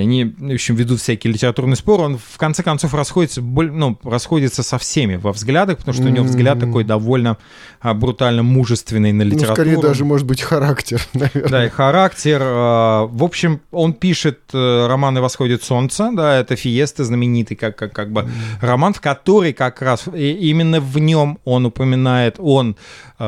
[0.00, 2.02] они, в общем, ведут всякие литературные споры.
[2.05, 6.24] Он, в конце концов, расходится, ну, расходится со всеми во взглядах, потому что у него
[6.24, 7.37] взгляд такой довольно
[7.81, 9.55] а, брутально мужественный на Ну, литературу.
[9.55, 11.48] скорее даже, может быть, характер, наверное.
[11.50, 12.40] Да, и характер.
[12.42, 17.76] э, В общем, он пишет э, роман «И восходит солнце», да, это Фиеста знаменитый, как,
[17.76, 18.28] как, как бы
[18.61, 22.76] роман, в который как раз именно в нем он упоминает, он,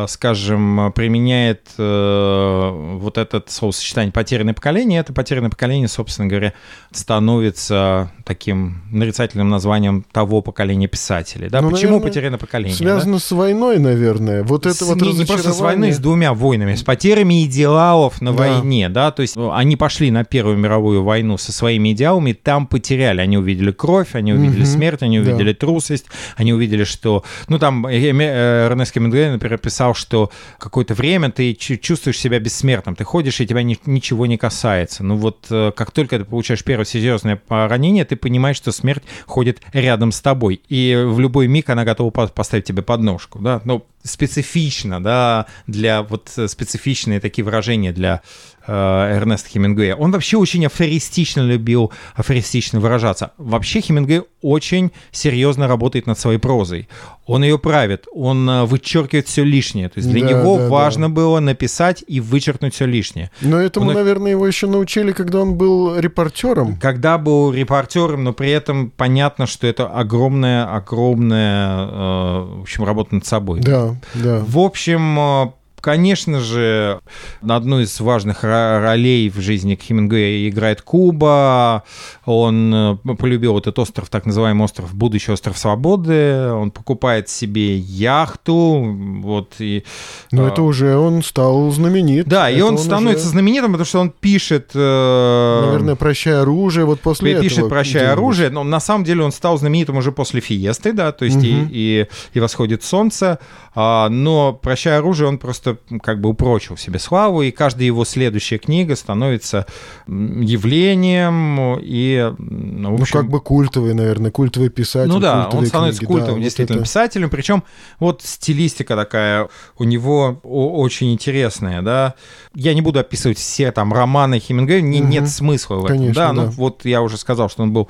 [0.08, 5.00] скажем, применяет э, вот этот словосочетание «потерянное поколение».
[5.00, 6.52] Это «потерянное поколение», собственно говоря,
[6.92, 11.48] становится таким нарицательным названием того поколения писателей.
[11.48, 11.60] Да?
[11.60, 12.72] Ну, Почему наверное, «потерянное поколение»?
[12.78, 12.84] да?
[12.84, 14.42] Связано с войной, наверное.
[14.42, 18.20] Вот это С- вот не, не просто с войной, с двумя войнами, с потерями идеалов
[18.20, 18.38] на Да.
[18.38, 22.66] войне, да, то есть ну, они пошли на Первую мировую войну со своими идеалами, там
[22.66, 24.66] потеряли, они увидели кровь, они увидели Мгм.
[24.66, 25.30] смерть, они Да.
[25.30, 30.30] увидели трусость, они увидели, что, ну там э, э, э, Эрнест Хемингуэй, например, писал, что
[30.58, 35.04] какое-то время ты чу- чувствуешь себя бессмертным, ты ходишь и тебя ни- ничего не касается,
[35.04, 39.60] ну вот э, как только ты получаешь первое серьезное ранение, ты понимаешь, что смерть ходит
[39.72, 43.84] рядом с тобой, и в любой миг она готова по- поставить тебе подножку, да, ну
[44.04, 48.22] специфично, да, для вот э, специфичные такие выражения для
[48.72, 49.94] Эрнеста Хемингуэя.
[49.96, 53.32] Он вообще очень афористично любил афористично выражаться.
[53.38, 56.88] Вообще Хемингуэй очень серьезно работает над своей прозой.
[57.26, 59.88] Он ее правит, он э, вычеркивает все лишнее.
[59.88, 63.30] То есть для Да, него да, важно было написать и вычеркнуть все лишнее.
[63.40, 66.76] Но этому, Он- наверное, его еще научили, когда он был репортером.
[66.76, 73.14] Когда был репортером, но при этом понятно, что это огромная, огромная, э, в общем, работа
[73.14, 73.60] над собой.
[73.60, 74.42] Да, да.
[74.46, 75.46] В общем, э,
[75.84, 77.00] конечно же,
[77.42, 81.82] на одну из важных ро- ролей в жизни Хемингуэя играет Куба.
[82.24, 86.48] Он э, полюбил этот остров, так называемый остров, будущий остров свободы.
[86.50, 88.82] Он покупает себе яхту.
[89.22, 89.84] Вот, и,
[90.32, 92.26] Но э, это уже он стал знаменит.
[92.26, 94.70] да, и Это он становится уже, знаменитым, потому что он пишет...
[94.74, 97.44] э, Наверное, «Прощай оружие», вот после этого.
[97.48, 101.24] пишет «Прощай оружие», но на самом деле он стал знаменитым уже после «Фиесты», да, то
[101.26, 101.68] есть и, Мгм.
[101.70, 103.38] и, и «Восходит солнце»,
[103.74, 108.58] а, но «Прощай оружие» он просто как бы упрочил себе славу, и каждая его следующая
[108.58, 109.66] книга становится
[110.06, 115.10] явлением, и, ну, Ну, общем, как бы культовый, наверное, культовый писатель.
[115.10, 116.84] ну да, он становится книги, культовым да, вот действительно это.
[116.84, 117.62] писателем, причем
[117.98, 122.14] вот стилистика такая у него очень интересная, да.
[122.54, 125.10] Я не буду описывать все там романы Хемингуэя, не, Мгм.
[125.10, 126.32] нет смысла в этом, Конечно, да.
[126.32, 126.50] Ну да.
[126.50, 127.88] вот я уже сказал, что он был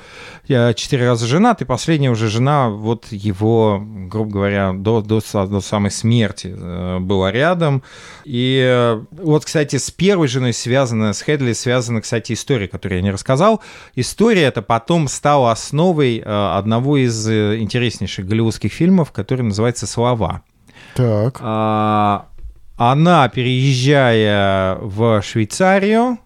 [0.48, 5.60] э, четыре раза женат, и последняя уже жена вот его, грубо говоря, до, до, до
[5.60, 7.73] самой смерти э, была рядом.
[8.24, 13.02] И э, вот, кстати, с первой женой связана, с Хедли связана, кстати, история, которую я
[13.02, 13.60] не рассказал.
[13.94, 20.42] История эта потом стала основой э, одного из э, интереснейших голливудских фильмов, который называется «Слова».
[20.94, 21.38] Так.
[21.40, 22.26] А,
[22.76, 26.18] Она, переезжая в Швейцарию,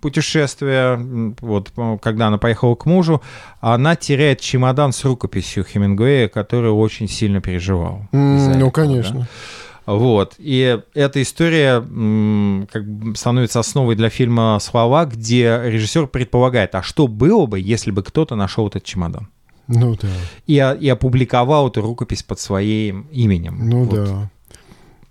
[0.00, 3.22] путешествие, вот когда она поехала к мужу,
[3.60, 8.02] она теряет чемодан с рукописью Хемингуэя, который очень сильно переживал.
[8.12, 9.20] Из-за Ну, этого, конечно.
[9.20, 9.26] да.
[9.86, 10.34] Вот.
[10.38, 11.76] И эта история
[12.70, 17.90] как бы становится основой для фильма «Слова», где режиссер предполагает, а что было бы, если
[17.90, 19.28] бы кто-то нашел этот чемодан?
[19.68, 20.08] Ну да.
[20.46, 23.68] И, о- и опубликовал эту рукопись под своим именем.
[23.68, 24.30] Ну Вот, да.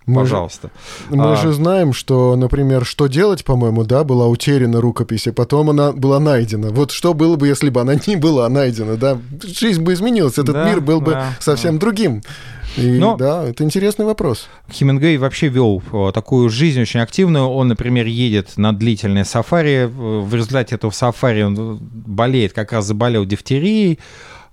[0.05, 0.69] Мы же- Пожалуйста.
[1.09, 1.35] Мы А.
[1.35, 6.19] же знаем, что, например, «Что делать», по-моему, да, была утеряна рукопись, и потом она была
[6.19, 6.69] найдена.
[6.69, 9.17] Вот что было бы, если бы она не была найдена, да?
[9.43, 12.21] Жизнь бы изменилась, этот Да, мир был бы да, совсем другим.
[12.77, 14.47] И Но- да, это интересный вопрос.
[14.69, 17.45] Хемингуэй вообще вел э, такую жизнь очень активную.
[17.47, 19.85] Он, например, едет на длительное сафари.
[19.85, 23.99] В в результате этого сафари он э, болеет, как раз заболел дифтерией,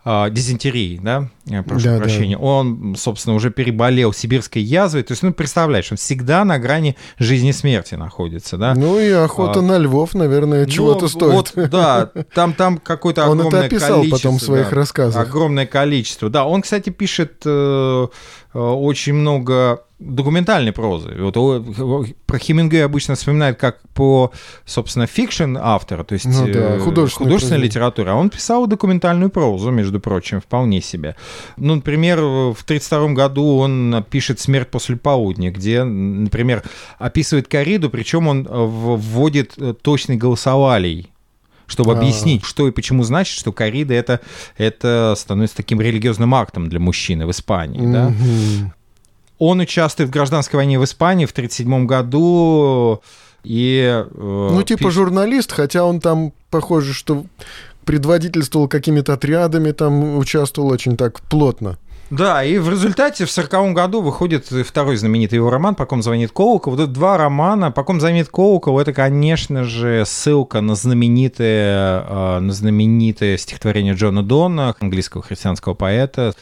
[0.05, 1.29] а, дизентерией, да,
[1.67, 1.99] прошу Да, да.
[2.01, 2.37] прощения.
[2.37, 5.05] Он, собственно, уже переболел сибирской язвой.
[5.05, 8.75] То есть, ну, представляешь, он всегда на грани жизни и смерти находится, да.
[8.75, 9.63] Ну и охота А.
[9.63, 11.33] на львов, наверное, чего-то Ну, стоит.
[11.55, 14.17] Вот, да, там, там какое-то Он это огромное описал количество.
[14.17, 15.23] потом в своих да, рассказах.
[15.29, 16.29] Огромное количество.
[16.29, 18.07] Да, он, кстати, пишет э,
[18.55, 21.15] э, очень много документальной прозы.
[21.19, 24.33] Вот о- про Хемингуэя обычно вспоминают как по,
[24.65, 27.65] собственно, fiction автора, то есть Ну да, э, художественная художественная проза.
[27.67, 28.11] литература.
[28.13, 31.17] А он писал документальную прозу, между прочим, вполне себе.
[31.57, 36.63] Ну, например, в 1932 году он пишет «Смерть после полудня», где, например,
[36.99, 41.09] описывает корриду, причем он э, вводит э, точный голосовалий
[41.69, 41.97] чтобы А.
[41.99, 44.21] объяснить, что и почему значит, что коррида это,
[44.59, 47.81] это становится таким религиозным актом для мужчины в Испании.
[47.91, 48.13] Да?
[49.45, 53.03] Он участвует в гражданской войне в Испании в 1937 году.
[53.43, 57.25] И, э, Ну, типа пи- журналист, хотя он там, похоже, что
[57.85, 61.77] предводительствовал какими-то отрядами, там участвовал очень так плотно.
[62.11, 66.31] Да, и в результате в 1940 году выходит второй знаменитый его роман «По ком звонит
[66.31, 66.75] Колокол».
[66.75, 67.71] Вот это два романа.
[67.73, 74.23] «По ком звонит Колокол»— это, конечно же, ссылка на знаменитое, э, на знаменитое стихотворение Джона
[74.23, 76.35] Дона, английского христианского поэта,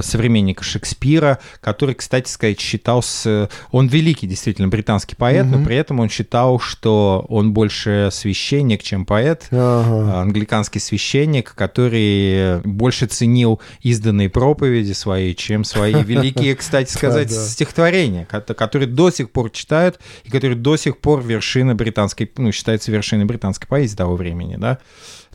[0.00, 3.50] современника Шекспира, который, кстати сказать, считался...
[3.70, 5.64] Он великий, действительно, британский поэт, но Мгм.
[5.66, 10.20] при этом он считал, что он больше священник, чем поэт Ага.
[10.22, 18.40] англиканский священник, который больше ценил изданные проповеди свои, чем свои великие, кстати сказать, стихотворения, ко-
[18.54, 23.24] которые до сих пор читают и которые до сих пор вершина британской, ну, считается вершиной
[23.24, 24.78] британской поэзии того времени, да,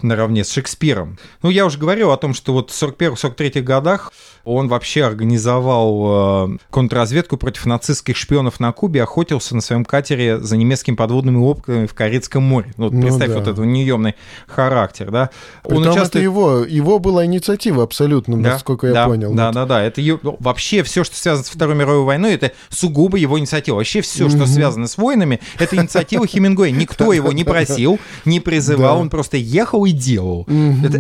[0.02, 1.18] наравне с Шекспиром.
[1.42, 4.14] Ну, я уже говорил о том, что вот в 41-43 годах
[4.48, 10.56] он вообще организовал э, контрразведку против нацистских шпионов на Кубе, охотился на своем катере за
[10.58, 12.74] немецкими подводными лодками в Карибском море.
[12.78, 13.36] Ну, вот Ну представь да.
[13.40, 14.16] вот этот неемный
[14.48, 15.30] характер, да.
[15.64, 19.34] Притом это его, его была инициатива абсолютно, Да, насколько я да, понял.
[19.34, 19.56] Да, Вот.
[19.56, 19.84] да, да.
[19.84, 23.76] Это е- ну, вообще все, что связано с Второй мировой войной, это сугубо его инициатива.
[23.76, 26.72] Вообще все, что связано с войнами, это инициатива Хемингуэя.
[26.72, 30.48] Никто его не просил, не призывал, он просто ехал и делал.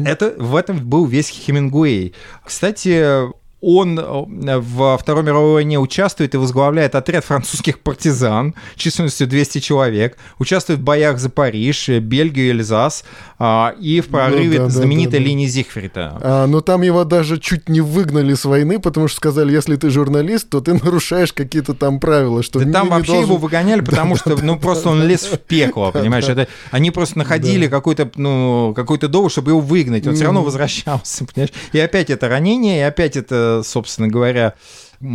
[0.05, 2.13] Это в этом был весь Хемингуэй.
[2.45, 9.59] Кстати, он э, во Второй мировой войне участвует и возглавляет отряд французских партизан численностью 200
[9.59, 13.03] человек, участвует в боях за Париж, э, Бельгию, Эльзас
[13.39, 15.23] а, и в прорыве да, да, знаменитой да, да.
[15.23, 16.17] линии Зигфрида.
[16.21, 19.89] А, но там его даже чуть не выгнали с войны, потому что сказали, если ты
[19.89, 23.37] журналист, то ты нарушаешь какие-то там правила, что Да не- там не вообще должен- его
[23.37, 26.27] выгоняли, потому что, ну, просто он лез в пекло, понимаешь?
[26.27, 30.05] Это, они просто находили какой-то, ну, какой-то довод, чтобы его выгнать.
[30.05, 31.53] Он все равно возвращался, понимаешь?
[31.73, 34.53] И опять это ранение, и опять это, собственно говоря,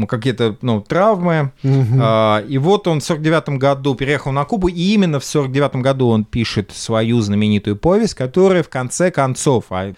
[0.09, 1.53] какие-то, ну, травмы.
[1.63, 2.01] Мгм.
[2.01, 6.09] А, И вот он в 49 году переехал на Кубу, и именно в 49 году
[6.09, 9.93] он пишет свою знаменитую повесть, которая в конце концов, а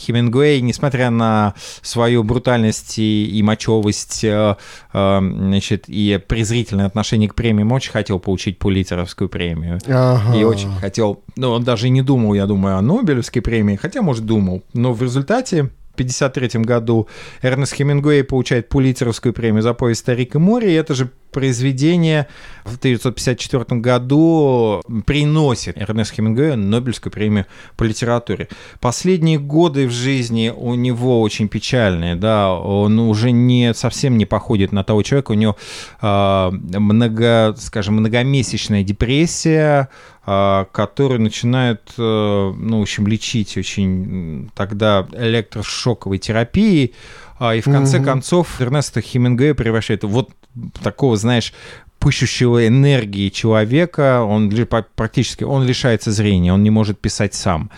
[0.00, 4.56] Хемингуэй, несмотря на свою брутальность и, и мочевость, э,
[4.92, 9.78] э, значит, и презрительное отношение к премиям, очень хотел получить Пулитеровскую премию.
[9.86, 10.36] Ага.
[10.38, 14.00] И очень хотел, ну, он даже и не думал, я думаю, о Нобелевской премии, хотя,
[14.00, 14.62] может, думал.
[14.72, 15.70] Но в результате
[16.00, 17.08] 1953 году
[17.42, 22.26] Эрнест Хемингуэй получает Пулитеровскую премию за повесть «Старик и море», и это же произведение
[22.64, 28.48] в 1954 году приносит Эрнест Хемингуэю Нобелевскую премию по литературе.
[28.80, 34.72] Последние годы в жизни у него очень печальные, да, он уже не совсем не походит
[34.72, 35.56] на того человека, у него
[36.00, 39.88] а, много, скажем, многомесячная депрессия,
[40.26, 46.94] а, которую начинают, э, ну, в общем, лечить очень тогда электрошоковой терапией,
[47.38, 48.06] а, и в конце Мгм.
[48.06, 50.30] концов Эрнеста Хемингуэя превращает вот
[50.82, 51.54] такого, знаешь,
[51.98, 54.50] пышущего энергии человека, он
[54.96, 57.70] практически, он лишается зрения, он не может писать сам.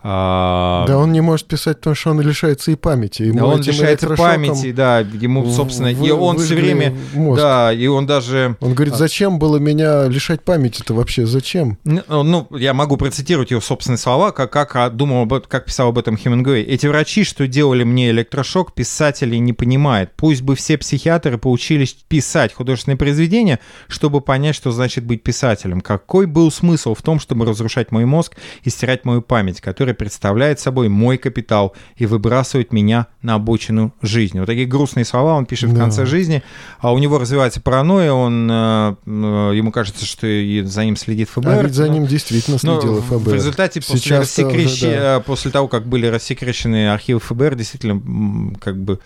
[0.00, 3.22] А, Да, он не может писать, потому что он лишается и памяти.
[3.22, 7.40] Ему он лишается памяти, да, ему, собственно, и вы- он все время, мозг.
[7.40, 8.56] да, и он даже...
[8.60, 11.26] Он говорит, зачем было меня лишать памяти-то вообще?
[11.26, 11.78] Зачем?
[11.84, 15.88] Ну, Ну, я могу процитировать его собственные слова, как, как а, думал, об, как писал
[15.88, 16.62] об этом Хемингуэй.
[16.62, 20.12] Эти врачи, что делали мне электрошок, писатели не понимают.
[20.16, 23.58] Пусть бы все психиатры поучились писать художественные произведения,
[23.88, 25.80] чтобы понять, что значит быть писателем.
[25.80, 30.60] Какой был смысл в том, чтобы разрушать мой мозг и стирать мою память, которая представляет
[30.60, 34.38] собой мой капитал и выбрасывать меня на обочину жизни.
[34.38, 35.80] Вот такие грустные слова он пишет в Да.
[35.80, 36.42] конце жизни,
[36.80, 40.26] а у него развивается паранойя, он, э, э, ему кажется, что
[40.66, 41.48] за ним следит ФБР.
[41.48, 43.30] а ведь за ним действительно следила в- ФБР.
[43.30, 45.16] В результате после, Сейчас-то уже, рассекрещи- да.
[45.18, 48.98] э, после того, как были рассекречены архивы ФБР, действительно, как бы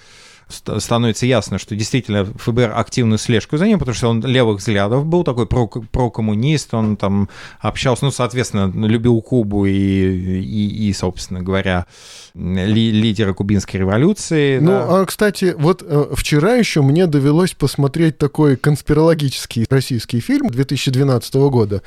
[0.53, 5.25] становится ясно, что действительно ФБР активную слежку за ним, потому что он левых взглядов был,
[5.25, 7.29] такой про- прокоммунист, он там
[7.61, 11.87] общался, ну, соответственно, любил Кубу и, и, и, собственно говоря,
[12.35, 14.59] ли- лидера кубинской революции.
[14.59, 15.01] Ну, да.
[15.01, 21.83] а, кстати, вот э, вчера еще мне довелось посмотреть такой конспирологический российский фильм 2012 года,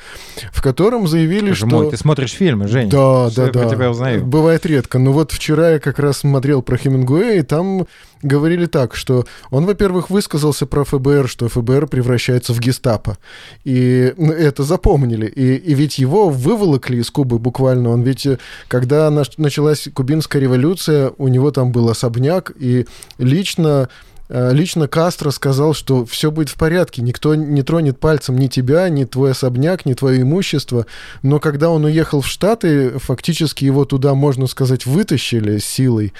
[0.52, 1.66] в котором заявили, Боже что...
[1.66, 2.88] мой, ты смотришь фильмы, Жень.
[2.88, 3.68] Да, да, да.
[3.68, 4.24] тебя узнаю?
[4.24, 4.98] Бывает редко.
[4.98, 7.86] Но вот вчера я как раз смотрел про Хемингуэя, и там
[8.22, 13.18] говорили так, что он, во-первых, высказался про ФБР, что ФБР превращается в гестапо.
[13.64, 15.26] И ну, это запомнили.
[15.26, 17.90] И, и ведь его выволокли из Кубы буквально.
[17.90, 22.86] Он ведь, э, когда началась кубинская революция, у него там был особняк, и
[23.18, 23.88] лично
[24.28, 28.88] Э, лично Кастро сказал, что все будет в порядке, никто не тронет пальцем ни тебя,
[28.88, 30.86] ни твой особняк, ни твое имущество.
[31.22, 36.12] Но когда он уехал в Штаты, фактически его туда, можно сказать, вытащили силой.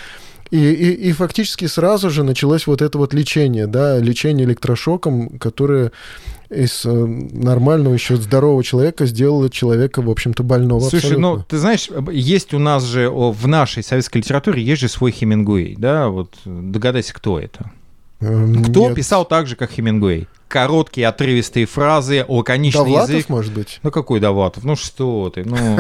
[0.51, 5.93] И, и, и фактически сразу же началось вот это вот лечение, да, лечение электрошоком, которое
[6.49, 11.39] из э, нормального, еще здорового человека сделало человека, в общем-то, больного Слушай, ну, абсолютно.
[11.39, 15.75] ну, ты знаешь, есть у нас же в нашей советской литературе есть же свой Хемингуэй,
[15.77, 17.73] да, вот догадайся, кто это?
[18.21, 18.95] Эм, Кто нет.
[18.95, 20.27] писал так же, как Хемингуэй?
[20.49, 23.29] Короткие отрывистые фразы, лаконичный Довлатов, язык.
[23.29, 23.81] может быть?
[23.83, 24.65] Ну какой Довлатов?
[24.65, 25.45] Ну что ты?
[25.45, 25.77] Ну.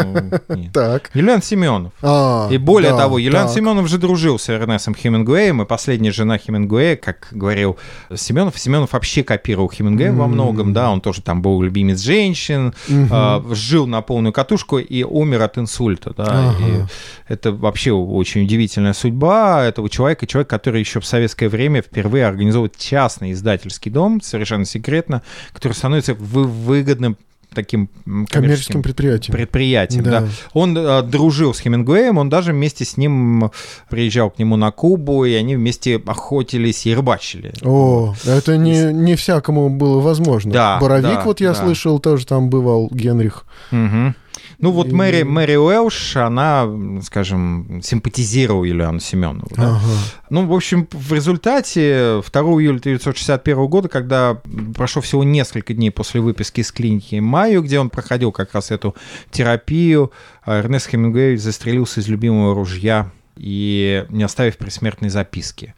[0.72, 1.10] Так.
[1.14, 1.92] Юлиан Семенов.
[2.02, 3.48] А, И более того, Юлиан.
[3.48, 7.76] Семенов же дружил с Эрнестом Хемингуэем, и последняя жена Хемингуэя, как говорил
[8.14, 12.74] Семенов, Семенов вообще копировал Хемингуэя во многом, да, он тоже там был любимец женщин,
[13.10, 16.54] а, жил на полную катушку и умер от инсульта, да.
[17.28, 22.76] Это вообще очень удивительная судьба этого человека, человек, который еще в советское время впервые организовывает
[22.76, 27.16] частный издательский дом, совершенно секретно, который становится вы- выгодным
[27.54, 29.34] таким м, Коммерческим предприятием.
[29.34, 30.04] предприятием.
[30.04, 30.20] Да.
[30.20, 30.28] Да.
[30.52, 33.50] Он э, дружил с Хемингуэем, он даже вместе с ним
[33.88, 37.54] приезжал к нему на Кубу, и они вместе охотились и рыбачили.
[37.62, 40.52] О, это не, не всякому было возможно.
[40.52, 41.54] Да, Боровик, да, вот я да.
[41.54, 43.46] слышал, тоже там бывал Генрих.
[43.70, 44.14] Мгм.
[44.58, 46.68] Ну вот И- Мэри, Мэри Уэлш, она,
[47.02, 49.48] скажем, симпатизировала Юлиану Семенову.
[49.56, 49.76] да.
[49.76, 49.80] Ага.
[50.30, 54.40] Ну, в общем, в результате 2 июля 1961 года, когда
[54.74, 58.94] прошло всего несколько дней после выписки из клиники Майю, где он проходил как раз эту
[59.30, 60.12] терапию,
[60.42, 65.74] а Эрнест Хемингуэй застрелился из любимого ружья и не оставив предсмертной записки.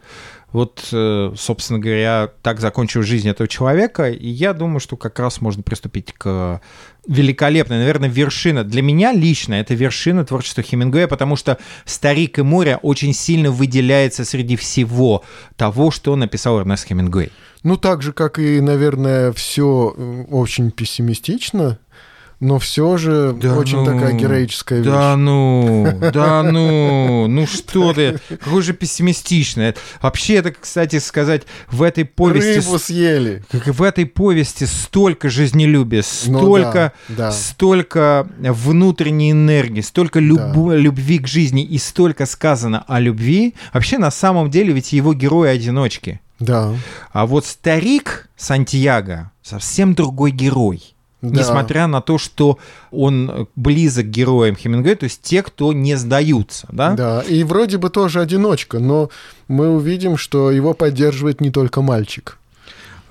[0.53, 5.43] Вот, э, собственно говоря, так закончилась жизнь этого человека, и я думаю, что как раз
[5.43, 6.63] можно приступить к
[7.09, 8.63] великолепной, наверное, вершина.
[8.63, 14.25] Для меня лично это вершина творчества Хемингуэя, потому что «Старик и море» очень сильно выделяется
[14.25, 15.25] среди всего
[15.57, 17.33] того, что написал Эрнест Хемингуэй.
[17.65, 19.89] Ну, так же, как и, наверное, все
[20.31, 21.79] очень пессимистично,
[22.41, 24.89] но все же Да очень ну, такая героическая вещь.
[24.89, 29.75] Да ну, да ну, ну что ты, какой же пессимистичный.
[30.01, 32.61] Вообще это, кстати сказать, в этой повести...
[32.61, 33.43] Рыбу съели.
[33.51, 37.33] Как в этой повести столько жизнелюбия, Ну столько, да, да.
[37.33, 43.55] столько внутренней энергии, столько любу- любви к жизни и столько сказано о любви.
[43.73, 46.21] Вообще, на самом деле, ведь его герои одиночки.
[46.39, 46.73] Да.
[47.11, 50.95] А вот старик Сантьяго совсем другой герой.
[51.21, 51.41] Да.
[51.41, 52.59] Несмотря на то, что
[52.93, 56.93] он близок к героям Хемингуэя, то есть те, кто не сдаются, да?
[56.93, 59.11] Да, и вроде бы тоже одиночка, но
[59.49, 62.39] мы увидим, что его поддерживает не только мальчик.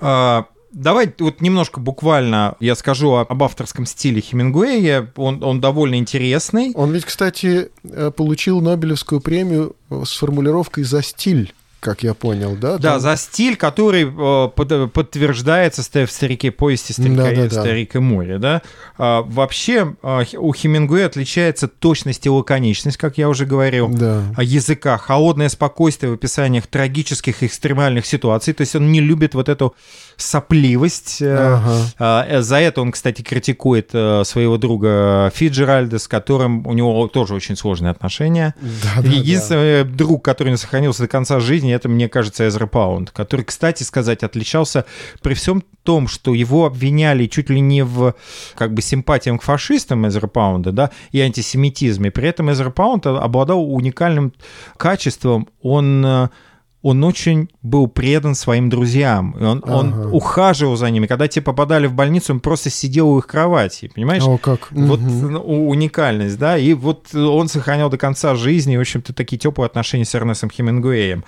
[0.00, 5.10] А, Давай вот немножко буквально я скажу об авторском стиле Хемингуэя.
[5.16, 6.72] Он, он довольно интересный.
[6.74, 12.56] Он ведь, кстати, э, получил Нобелевскую премию э, с формулировкой «за стиль», как я понял,
[12.56, 12.78] да?
[12.78, 17.60] Да, Там- за стиль, который э, под- подтверждается в «Старике повести старика и Да-да-да.
[17.60, 18.38] «Старик и море».
[18.38, 18.62] Да?
[18.96, 23.88] А, вообще а, у Хемингуэя отличается точность и лаконичность, как я уже говорил.
[23.88, 24.22] Да.
[24.36, 28.54] о языка, холодное спокойствие в описаниях трагических экстремальных ситуаций.
[28.54, 29.74] То есть он не любит вот эту
[30.18, 31.22] сопливость.
[31.22, 31.60] Э,
[31.98, 32.26] Ага.
[32.28, 37.34] э, За это он, кстати, критикует э, своего друга Фиджеральда, с которым у него тоже
[37.34, 38.54] очень сложные отношения.
[38.60, 43.12] Да, да, Единственный друг, который не сохранился до конца жизни, это, мне кажется, Эзра Паунд,
[43.12, 44.84] который, кстати сказать, отличался
[45.22, 48.14] при всем том, что его обвиняли чуть ли не в
[48.56, 52.10] как бы симпатиям к фашистам Эзра Паунда, да, и антисемитизме.
[52.10, 54.34] При этом Эзра Паунд обладал уникальным
[54.76, 55.48] качеством.
[55.62, 56.28] Он
[56.88, 59.36] он очень был предан своим друзьям.
[59.40, 60.08] И Он, он Ага.
[60.10, 61.06] ухаживал за ними.
[61.06, 64.22] Когда те попадали в больницу, он просто сидел у их кровати, понимаешь?
[64.26, 64.68] О, как.
[64.72, 65.32] Вот Мгм.
[65.32, 69.66] ну, у- уникальность, да, и вот он сохранял до конца жизни, в общем-то, такие теплые
[69.66, 71.24] отношения с Эрнестом Хемингуэем.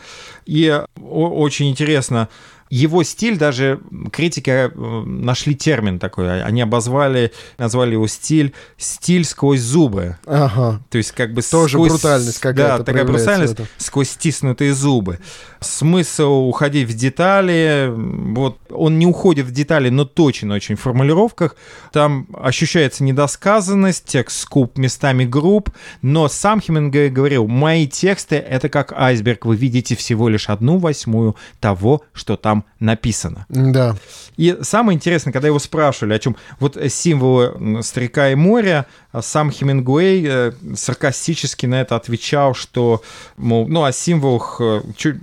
[0.46, 2.28] И э, очень интересно,
[2.70, 3.80] его стиль даже
[4.12, 4.70] критики э,
[5.04, 10.16] нашли термин такой, они обозвали, назвали его стиль «стиль сквозь зубы».
[10.24, 10.80] Ага.
[10.88, 13.66] То есть как бы Тоже сквозь- брутальность какая-то Да, такая брутальность в этом.
[13.76, 15.18] сквозь стиснутые зубы.
[15.60, 21.56] Смысл уходить в детали, вот он не уходит в детали, но точно очень в формулировках.
[21.92, 25.70] Там ощущается недосказанность, текст скуп местами груб,
[26.02, 31.36] но сам Хемингуэй говорил, мои тексты— это как айсберг, вы видите всего лишь одну восьмую
[31.60, 33.46] того, что там там написано.
[33.48, 33.96] Да.
[34.36, 38.86] И самое интересное, когда его спрашивали, о чем вот символы старика и моря,
[39.20, 43.02] сам Хемингуэй э, саркастически на это отвечал, что,
[43.36, 44.82] мол, ну, о символах, э,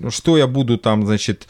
[0.10, 1.48] что я буду там, значит,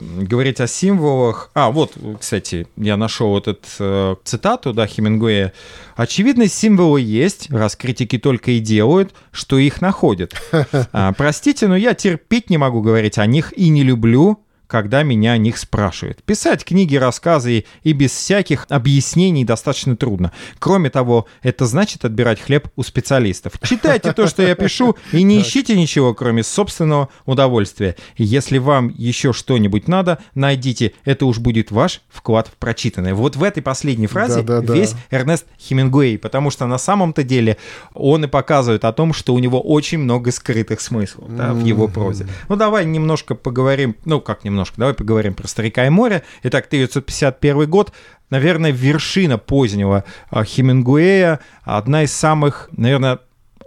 [0.00, 1.50] говорить о символах.
[1.54, 5.52] А, вот, кстати, я нашел вот эту э, цитату, да, Хемингуэя.
[5.96, 10.34] Очевидно, символы есть, раз критики только и делают, что их находят.
[10.92, 15.32] А, простите, но я терпеть не могу говорить о них и не люблю когда меня
[15.32, 16.22] о них спрашивают.
[16.22, 20.30] Писать книги, рассказы и без всяких объяснений достаточно трудно.
[20.60, 23.54] Кроме того, это значит отбирать хлеб у специалистов.
[23.62, 27.96] Читайте то, что я пишу, и не ищите ничего, кроме собственного удовольствия.
[28.16, 30.92] Если вам еще что-нибудь надо, найдите.
[31.04, 33.14] Это уж будет ваш вклад в прочитанное.
[33.14, 34.74] Вот в этой последней фразе да, да, да.
[34.74, 37.56] весь Эрнест Хемингуэй, потому что на самом-то деле
[37.94, 41.88] он и показывает о том, что у него очень много скрытых смыслов да, в его
[41.88, 42.26] прозе.
[42.50, 44.76] Ну, давай немножко поговорим, ну, как немножко, немножко.
[44.78, 46.22] Давай поговорим про «Старика и море».
[46.42, 47.92] Итак, 1951 год,
[48.28, 53.20] наверное, вершина позднего а, Хемингуэя, одна из самых, наверное,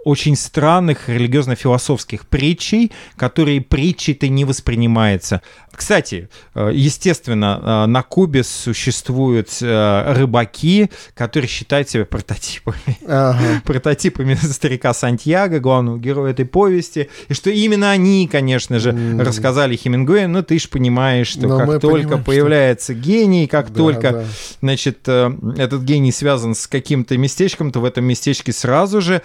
[0.04, 5.42] очень странных религиозно-философских притчей, которые притчей-то не воспринимается.
[5.74, 12.98] Кстати, э, естественно, э, на Кубе существуют э, рыбаки, которые считают себя прототипами.
[13.06, 13.62] Ага.
[13.64, 17.08] прототипами старика Сантьяго, главного героя этой повести.
[17.28, 19.22] И что именно они, конечно же, mm.
[19.22, 20.28] рассказали Хемингуэю.
[20.28, 23.00] Но ты же понимаешь, что Но как только понимаем, появляется что...
[23.00, 24.24] гений, как да, только, да.
[24.60, 29.22] значит, этот гений связан с каким-то местечком, то в этом местечке сразу же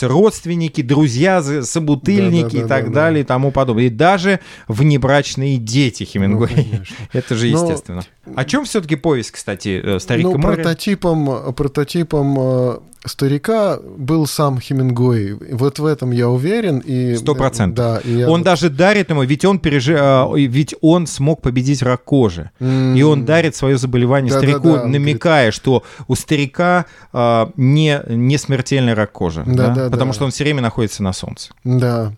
[0.00, 3.26] появляются родственники, друзья, собутыльники да, да, да, и так да, далее да.
[3.26, 3.84] и тому подобное.
[3.84, 6.66] И даже внебрачные дети Хемингуэя.
[6.72, 6.78] Ну,
[7.12, 8.02] Это же естественно.
[8.36, 10.56] О чем все-таки повесть, кстати, э, «Старик ну, и море»?
[10.56, 15.34] Прототипом, прототипом э, старика был сам Хемингуэй.
[15.52, 16.82] Вот в этом я уверен.
[17.16, 17.76] Сто процентов.
[17.76, 18.42] Да, и он вот...
[18.42, 19.96] даже дарит ему, ведь он пережи...
[19.98, 22.50] А, ведь он смог победить рак кожи.
[22.60, 22.96] Mm.
[22.96, 25.54] И он дарит свое заболевание да, старику, да, да, намекая, говорит...
[25.54, 29.44] что у старика а, не, не смертельный рак кожи.
[29.46, 29.74] Да, да?
[29.74, 30.14] Да, потому да.
[30.14, 31.50] что он все время находится на солнце.
[31.64, 32.12] Да,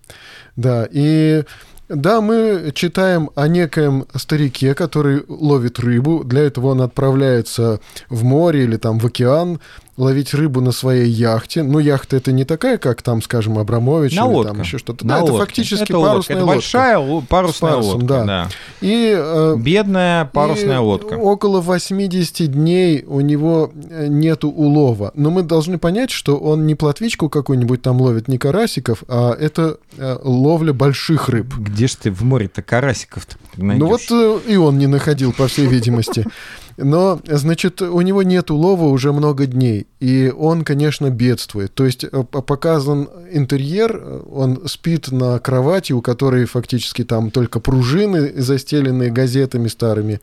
[0.57, 0.89] да.
[0.91, 1.45] И
[1.95, 6.25] да, мы читаем о некоем старике, который ловит рыбу.
[6.25, 9.61] Для этого он отправляется в море или там в океан,
[9.97, 11.63] ловить рыбу на своей яхте.
[11.63, 14.53] Ну, яхта это не такая, как там, скажем, Абрамович на или лодка.
[14.53, 15.07] там еще что-то.
[15.07, 15.37] На да, лодке.
[15.37, 16.33] это фактически это парусная лодка.
[16.33, 18.07] Это большая парусная парусом, лодка.
[18.07, 18.25] Да.
[18.25, 18.49] да.
[18.81, 21.15] И, э, Бедная парусная и лодка.
[21.15, 25.13] Около 80 дней у него э, нету улова.
[25.15, 29.77] Но мы должны понять, что он не плотвичку какую-нибудь там ловит, не карасиков, а это
[29.99, 31.55] э, ловля больших рыб.
[31.59, 33.81] Где же ты в море-то карасиков-то найдешь?
[33.81, 36.27] Ну вот э, и он не находил, по всей видимости.
[36.77, 41.75] Но, значит, у него нет улова уже много дней, и он, конечно, бедствует.
[41.75, 47.61] То есть э, показан интерьер, э, он спит на кровати, у которой фактически там только
[47.61, 50.21] пружины, застеленные газетами старыми.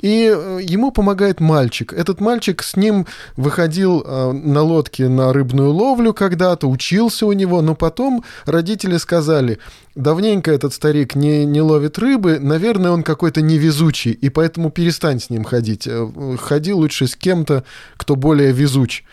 [0.00, 1.92] И э, ему помогает мальчик.
[1.92, 7.74] Этот мальчик с ним выходил на лодке на рыбную ловлю когда-то, учился у него, но
[7.74, 9.58] потом родители сказали,
[9.94, 15.30] давненько этот старик не, не ловит рыбы, наверное, он какой-то невезучий, и поэтому перестань с
[15.30, 15.86] ним ходить.
[15.86, 17.64] Э, ходи лучше с кем-то,
[17.96, 19.04] кто более везуч,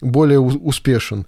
[0.00, 1.26] более успешен.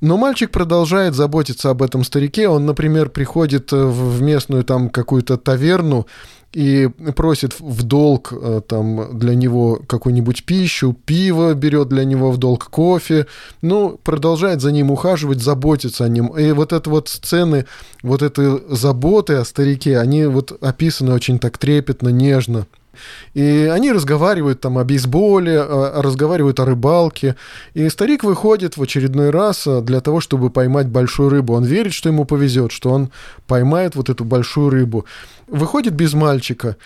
[0.00, 2.48] Но мальчик продолжает заботиться об этом старике.
[2.48, 6.06] Он, например, приходит э, в местную там какую-то таверну,
[6.52, 12.38] и просит в долг э, там для него какую-нибудь пищу, пиво берет для него в
[12.38, 13.26] долг, кофе,
[13.62, 16.28] ну, продолжает за ним ухаживать, заботиться о нем.
[16.36, 17.66] И вот это вот сцены,
[18.02, 22.66] вот этой заботы о старике, они вот описаны очень так трепетно, нежно.
[23.34, 27.36] И они разговаривают там о бейсболе, разговаривают о рыбалке.
[27.74, 31.54] И старик выходит в очередной раз э, для того, чтобы поймать большую рыбу.
[31.54, 33.10] Он верит, что ему повезет, что он
[33.46, 35.04] поймает вот эту большую рыбу.
[35.46, 36.76] Выходит без мальчика.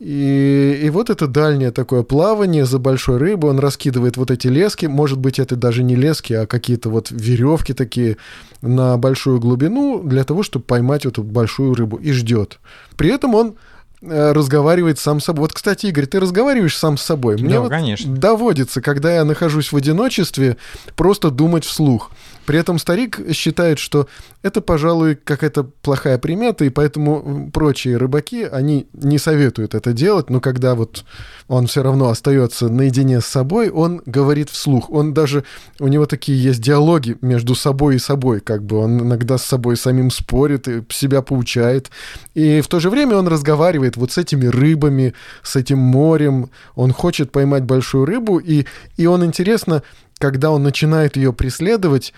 [0.00, 4.86] И, и вот это дальнее такое плавание за большой рыбой, он раскидывает вот эти лески,
[4.86, 8.16] может быть, это даже не лески, а какие-то вот веревки такие
[8.62, 12.60] на большую глубину для того, чтобы поймать эту большую рыбу, и ждет.
[12.96, 13.56] При этом он
[14.02, 15.42] Э, разговаривает сам с собой.
[15.42, 17.36] Вот, кстати, Игорь, ты разговариваешь сам с собой.
[17.36, 18.10] Мне да, вот конечно.
[18.16, 20.56] доводится, когда я нахожусь в одиночестве,
[20.96, 22.10] просто думать вслух.
[22.50, 24.08] При этом старик считает, что
[24.42, 30.40] это, пожалуй, какая-то плохая примета, и поэтому прочие рыбаки, они не советуют это делать, но
[30.40, 31.04] когда вот
[31.46, 34.90] он все равно остается наедине с собой, он говорит вслух.
[34.90, 35.44] Он даже,
[35.78, 39.76] у него такие есть диалоги между собой и собой, как бы он иногда с собой
[39.76, 41.92] самим спорит и себя поучает.
[42.34, 46.50] И в то же время он разговаривает вот с этими рыбами, с этим морем.
[46.74, 48.64] Он хочет поймать большую рыбу, и,
[48.96, 49.84] и он, интересно,
[50.18, 52.12] когда он начинает ее преследовать,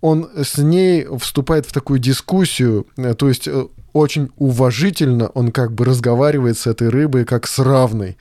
[0.00, 5.72] он с ней вступает в такую дискуссию, э, то есть э, очень уважительно он как
[5.72, 8.16] бы разговаривает с этой рыбой как с равной.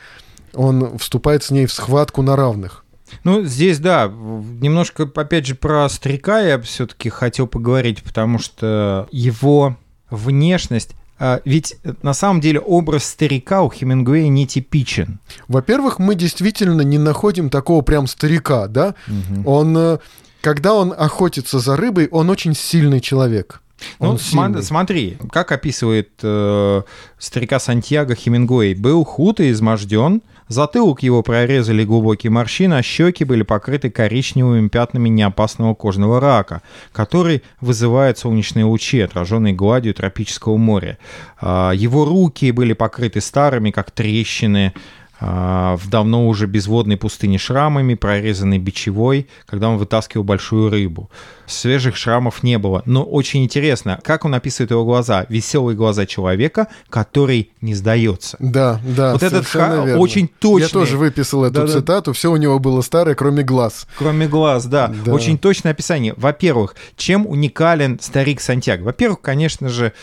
[0.53, 2.83] Он вступает с ней в схватку на равных.
[3.23, 9.77] Ну, здесь, да, немножко, опять же, про старика я все-таки хотел поговорить, потому что его
[10.09, 15.19] внешность а, ведь на самом деле образ старика у Хемингуэя нетипичен.
[15.47, 18.93] Во-первых, мы действительно не находим такого прям старика, да?
[19.07, 19.49] Угу.
[19.49, 19.97] Он, э,
[20.41, 23.61] когда он охотится за рыбой, он очень сильный человек.
[23.99, 26.81] Ну, см- смотри, как описывает э,
[27.19, 28.73] старика Сантьяго Хемингуэй.
[28.73, 35.09] Был худ и изможден, Затылок его прорезали глубокие морщины, а щеки были покрыты коричневыми пятнами
[35.09, 36.61] неопасного кожного рака,
[36.93, 40.97] который вызывает солнечные лучи, отраженные гладью тропического моря.
[41.41, 44.73] А, его руки были покрыты старыми, как трещины,
[45.19, 51.09] в давно уже безводной пустыне шрамами, прорезанной бичевой, когда он вытаскивал большую рыбу
[51.47, 52.83] свежих шрамов не было.
[52.85, 55.25] Но очень интересно, как он описывает его глаза.
[55.29, 58.37] Веселые глаза человека, который не сдается.
[58.39, 59.13] Да, да.
[59.13, 60.67] Вот этот ха- очень точный.
[60.67, 62.11] Я тоже выписал эту да, цитату.
[62.11, 62.13] Да.
[62.13, 63.87] Все у него было старое, кроме глаз.
[63.97, 64.93] Кроме глаз, да.
[65.05, 65.13] да.
[65.13, 66.13] Очень точное описание.
[66.17, 68.83] Во-первых, чем уникален старик Сантьяго?
[68.83, 69.93] Во-первых, конечно же,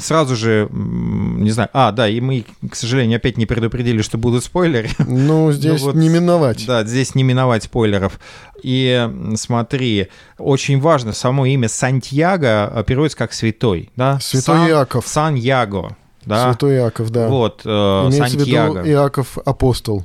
[0.00, 4.44] сразу же, не знаю, а, да, и мы, к сожалению, опять не предупредили, что будут
[4.48, 4.88] спойлеры.
[4.98, 6.64] Ну, здесь вот, не миновать.
[6.66, 8.18] Да, здесь не миновать спойлеров.
[8.62, 13.90] И смотри, очень важно, само имя Сантьяго э, переводится как святой.
[13.96, 14.18] Да?
[14.20, 15.06] Святой Сан, Иаков.
[15.06, 15.96] Сан-Яго.
[16.24, 16.50] Да?
[16.50, 17.28] Святой Иаков, да.
[17.28, 18.82] Вот, э, Сантьяго.
[18.88, 20.04] Иаков апостол.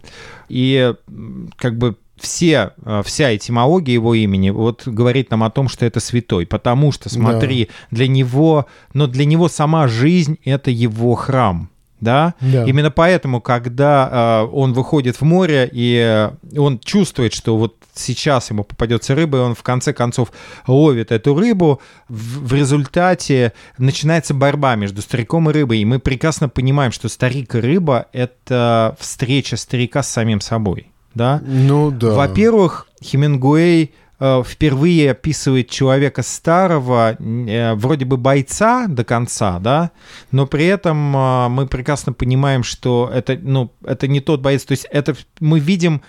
[0.49, 0.93] И
[1.57, 5.99] как бы все, э, вся этимология его имени вот говорит нам о том, что это
[5.99, 7.97] святой, потому что, смотри, да.
[7.97, 11.69] для него, но для него сама жизнь— это его храм
[12.03, 12.35] да?
[12.41, 12.65] да.
[12.65, 18.49] Именно поэтому, когда э, он выходит в море и э, он чувствует, что вот сейчас
[18.49, 20.31] ему попадется рыба, и он в конце концов
[20.67, 26.49] ловит эту рыбу, в, в результате начинается борьба между стариком и рыбой, и мы прекрасно
[26.49, 31.41] понимаем, что старик и рыба— это встреча старика с самим собой, да?
[31.45, 32.11] Ну да.
[32.13, 33.93] Во-первых, Хемингуэй
[34.45, 39.91] впервые описывает человека старого, э, вроде бы бойца до конца, да,
[40.31, 44.71] но при этом э, мы прекрасно понимаем, что это, ну, это не тот боец, то
[44.71, 46.01] есть это мы видим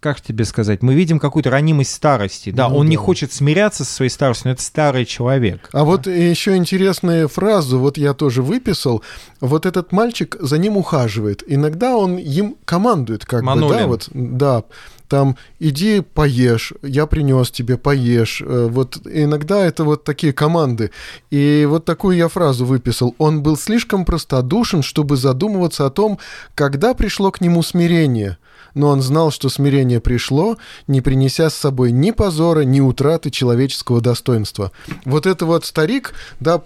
[0.00, 2.50] как тебе сказать, мы видим какую-то ранимость старости.
[2.50, 2.90] Да, ну, он да.
[2.90, 5.68] не хочет смиряться со своей старостью, но это старый человек.
[5.72, 9.02] А вот еще интересная фраза, вот я тоже выписал.
[9.40, 11.44] Вот этот мальчик за ним ухаживает.
[11.46, 13.68] Иногда он им командует, как Манолин.
[13.68, 14.64] бы, да, вот, да
[15.08, 18.42] там иди поешь, я принес тебе, поешь.
[18.44, 20.90] Э, вот иногда это вот такие команды.
[21.30, 23.14] И вот такую я фразу выписал.
[23.18, 26.18] Он был слишком простодушен, чтобы задумываться о том,
[26.54, 28.38] когда пришло к нему смирение
[28.76, 34.02] но он знал, что смирение пришло, не принеся с собой ни позора, ни утраты человеческого
[34.02, 34.70] достоинства.
[35.06, 36.60] Вот это вот старик, да,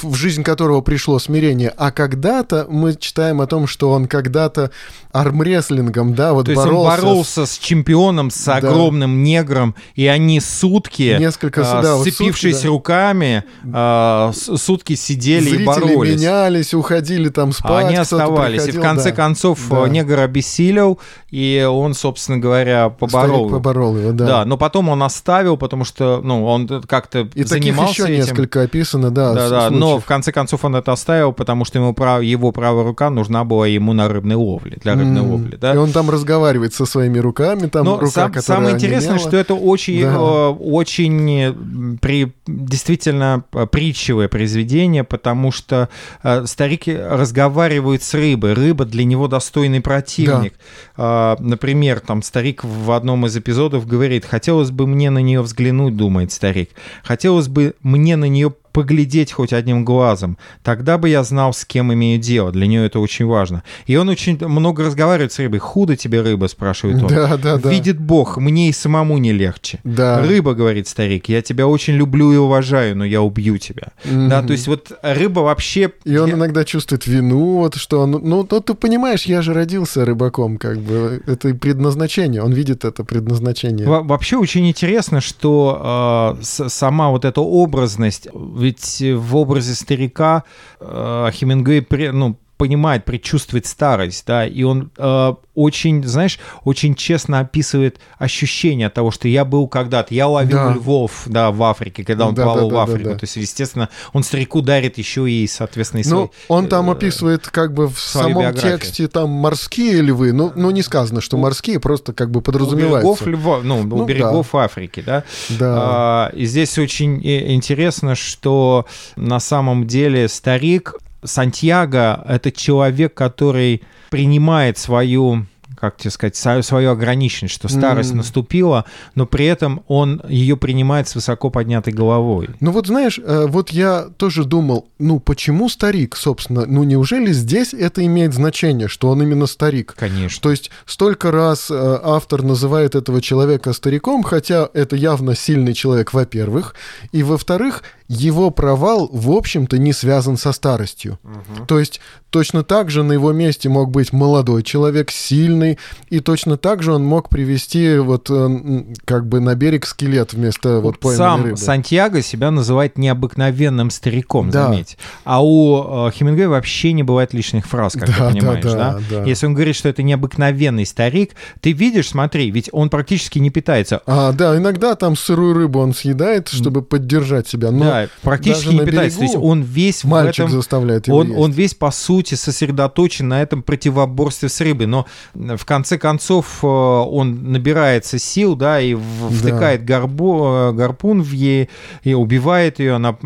[0.00, 4.70] в жизнь которого пришло смирение, а когда-то мы читаем о том, что он когда-то
[5.10, 6.70] армрестлингом, да, вот То боролся.
[6.70, 9.28] есть он боролся с, с чемпионом, с огромным да.
[9.28, 12.68] негром, и они сутки, Несколько, а, да, сцепившись сутки, да.
[12.68, 16.20] руками, а, сутки сидели Зрители и боролись.
[16.20, 17.84] менялись, уходили там спать.
[17.84, 18.66] А они оставались.
[18.66, 19.16] И в конце да.
[19.16, 19.88] концов да.
[19.88, 21.00] негр обессилел,
[21.30, 23.48] и он, собственно говоря, поборол.
[23.48, 24.26] Старик поборол его, да.
[24.26, 28.24] Да, но потом он оставил, потому что, ну, он как-то и занимался таких еще этим.
[28.24, 29.34] несколько описано, да.
[29.34, 32.22] Да, да, но в конце концов он это оставил, потому что ему прав...
[32.22, 35.30] его правая рука нужна была ему на рыбной ловле, для рыбной mm.
[35.30, 35.74] ловли, да.
[35.74, 39.28] И он там разговаривает со своими руками, там но рука, сам, Самое интересное, онемела.
[39.28, 40.14] что это очень, да.
[40.14, 42.32] э, очень при...
[42.46, 45.88] действительно э, притчевое произведение, потому что
[46.22, 50.54] э, старик разговаривает с рыбой, рыба для него достойный противник.
[50.96, 51.36] Да.
[51.40, 56.32] Например, там старик в одном из эпизодов говорит, хотелось бы мне на нее взглянуть, думает
[56.32, 56.70] старик,
[57.04, 60.38] хотелось бы мне на нее поглядеть хоть одним глазом.
[60.62, 62.52] Тогда бы я знал, с кем имею дело.
[62.52, 63.64] Для нее это очень важно.
[63.86, 65.58] И он очень много разговаривает с рыбой.
[65.58, 67.08] Худо тебе рыба, спрашивает он.
[67.08, 67.70] Да, да, да.
[67.70, 69.80] Видит Бог, мне и самому не легче.
[69.82, 70.22] Да.
[70.22, 73.88] Рыба, говорит старик, я тебя очень люблю и уважаю, но я убью тебя.
[74.04, 74.28] Mm-hmm.
[74.28, 75.90] Да, то есть вот рыба вообще...
[76.04, 76.34] И он я...
[76.34, 78.12] иногда чувствует вину, вот что он...
[78.12, 81.20] Ну, ну, ты понимаешь, я же родился рыбаком, как бы.
[81.26, 83.88] Это предназначение, он видит это предназначение.
[83.88, 88.28] Во- вообще очень интересно, что э, сама вот эта образность
[88.68, 90.44] ведь в образе старика
[90.80, 97.98] э, Хемингуэй ну, понимает, предчувствует старость, да, и он э, очень, знаешь, очень честно описывает
[98.18, 100.72] ощущение того, что я был когда-то, я ловил Да.
[100.74, 103.14] львов, да, в Африке, когда он Да, плавал да, в да, да, Африку, да.
[103.18, 106.22] то есть, естественно, он старику дарит еще и, соответственно, и свой...
[106.24, 108.78] Ну, он там э, описывает как бы в самом биографию.
[108.78, 112.44] тексте там морские львы, ну, ну не сказано, что морские, просто как бы у берегов,
[112.68, 113.30] подразумевается.
[113.30, 115.22] льва, ну, у Ну, берегов Африки, да.
[115.48, 115.74] Да.
[115.78, 118.84] А, и здесь очень и- интересно, что
[119.16, 125.46] на самом деле старик Сантьяго— это человек, который принимает свою
[125.80, 128.18] как тебе сказать, свою, свою ограниченность, что старость М.
[128.18, 132.48] наступила, но при этом он ее принимает с высоко поднятой головой.
[132.60, 137.74] Ну вот знаешь, э, вот я тоже думал, ну почему старик, собственно, ну неужели здесь
[137.74, 139.94] это имеет значение, что он именно старик?
[139.96, 140.42] Конечно.
[140.42, 146.12] То есть столько раз э, автор называет этого человека стариком, хотя это явно сильный человек,
[146.12, 146.74] во-первых,
[147.12, 151.18] и во-вторых, его провал, в общем-то, не связан со старостью.
[151.66, 152.00] То есть
[152.30, 155.78] точно так же на его месте мог быть молодой человек, сильный,
[156.08, 160.80] и точно так же он мог привести вот э, как бы на берег скелет вместо
[160.80, 161.56] вот пойманной Сам рыбы.
[161.56, 164.66] Сантьяго себя называет необыкновенным стариком, Да.
[164.68, 164.98] заметь.
[165.24, 168.72] А у э, Хемингуэя вообще не бывает лишних фраз, как Да, ты да, понимаешь, да,
[168.72, 169.24] да, да.
[169.24, 174.02] Если он говорит, что это необыкновенный старик, ты видишь, смотри, ведь он практически не питается.
[174.06, 177.70] А, да, иногда там сырую рыбу он съедает, чтобы поддержать себя.
[177.70, 179.18] Но да, практически даже не питается.
[179.18, 180.50] То есть он весь в мальчик этом...
[180.50, 181.38] заставляет его Он, есть.
[181.38, 184.86] он весь, по сути, сосредоточен на этом противоборстве с рыбой.
[184.86, 191.22] Но в конце концов э, он набирается сил, да, и в- втыкает горбу- э, гарпун
[191.22, 191.68] в ей,
[192.02, 193.16] и убивает ее на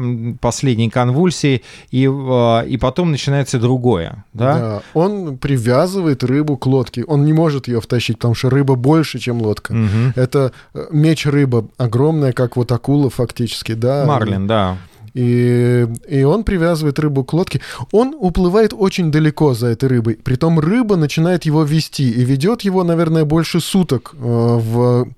[0.41, 4.53] последней конвульсии, и, э, и потом начинается другое, да?
[4.59, 7.05] Да, он привязывает рыбу к лодке.
[7.05, 9.73] Он не может ее втащить, потому что рыба больше, чем лодка.
[9.75, 10.13] Мгм.
[10.17, 10.53] Это
[10.91, 14.05] меч рыба, огромная, как вот акула фактически, да.
[14.07, 14.62] Марлин, да.
[14.63, 14.92] Yeah.
[15.15, 17.61] И, и он привязывает рыбу к лодке.
[17.91, 20.19] Он уплывает очень далеко за этой рыбой.
[20.23, 25.09] Притом рыба начинает его вести и ведет его, наверное, больше суток э, в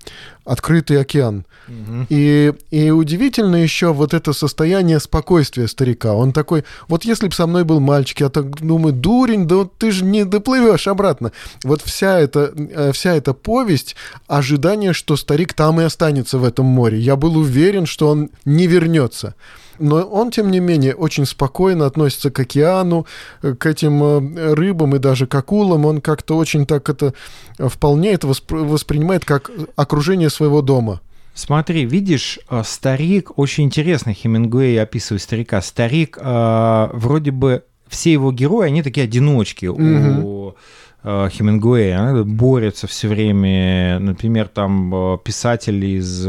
[0.43, 1.45] открытый океан.
[1.67, 2.05] Мгм.
[2.09, 6.13] И, и удивительно еще вот это состояние спокойствия старика.
[6.13, 9.91] Он такой, вот если бы со мной был мальчик, я так думаю, дурень, да ты
[9.91, 11.31] же не доплывешь обратно.
[11.63, 13.95] Вот вся эта, э, вся эта повесть,
[14.27, 16.99] ожидание, что старик там и останется в этом море.
[16.99, 19.33] Я был уверен, что он не вернется.
[19.79, 23.05] Но он, тем не менее, очень спокойно относится к океану,
[23.41, 25.85] э, к этим э, рыбам и даже к акулам.
[25.85, 27.13] Он как-то очень так это
[27.57, 31.01] э, вполне это воспр- воспринимает как окружение своего дома.
[31.33, 35.61] Смотри, видишь, старик, очень интересно Хемингуэй описывает старика.
[35.61, 40.23] Старик, э, вроде бы все его герои, они такие одиночки Мгм.
[40.25, 40.55] у
[41.03, 43.99] э, Хемингуэя, борются все время.
[43.99, 46.25] Например, там писатель из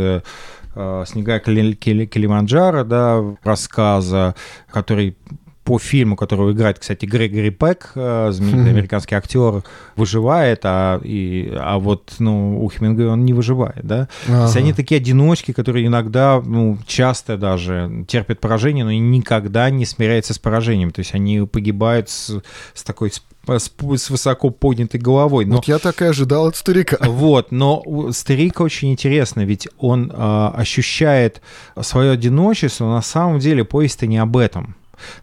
[1.06, 4.34] «Снега Кили- Кили- Килиманджаро», да, рассказа,
[4.70, 5.16] который
[5.64, 9.64] по фильму, которого играет, кстати, Грегори Пек, э, знаменитый американский актер,
[9.96, 14.06] выживает, а, и, а вот ну, у Хемингуэя он не выживает, да?
[14.26, 14.58] То есть Ага.
[14.60, 20.38] они такие одиночки, которые иногда, ну, часто даже терпят поражение, но никогда не смиряются с
[20.38, 20.92] поражением.
[20.92, 22.40] То есть они погибают с,
[22.72, 25.44] с такой с, с- с высоко поднятой головой.
[25.44, 26.96] Но, Вот я так и ожидал от старика.
[27.08, 31.40] вот, но у старика очень интересно, ведь он а, ощущает
[31.80, 34.76] свое одиночество, но на самом деле повесть-то не об этом.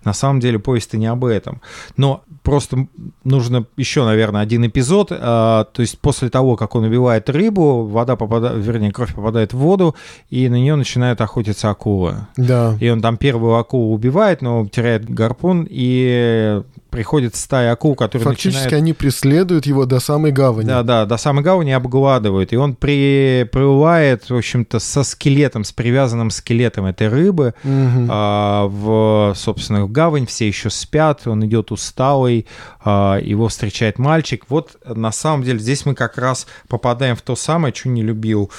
[0.06, 1.60] На самом деле повесть-то не об этом.
[1.98, 2.86] Но просто
[3.24, 5.08] нужно еще, наверное, один эпизод.
[5.12, 9.58] а, то есть после того, как он убивает рыбу, вода попадает, вернее, кровь попадает в
[9.58, 9.96] воду,
[10.30, 12.28] и на нее начинают охотиться акулы.
[12.38, 12.78] Да.
[12.80, 16.62] И он там первую акулу убивает, но теряет гарпун, и
[16.94, 18.74] приходит стая акул, которые Фактически начинают...
[18.74, 20.68] они преследуют его до самой гавани.
[20.68, 22.54] Да, да, до самой гавани обгладывают.
[22.54, 23.50] И он при...
[23.52, 28.08] приплывает, в общем-то, со скелетом, с привязанным скелетом этой рыбы Мгм.
[28.12, 30.28] а, в, собственно, в гавань.
[30.28, 32.46] Все еще спят, он идет усталый,
[32.86, 34.46] а, его встречает мальчик.
[34.50, 38.52] Вот, на самом деле, здесь мы как раз попадаем в то самое, что не любил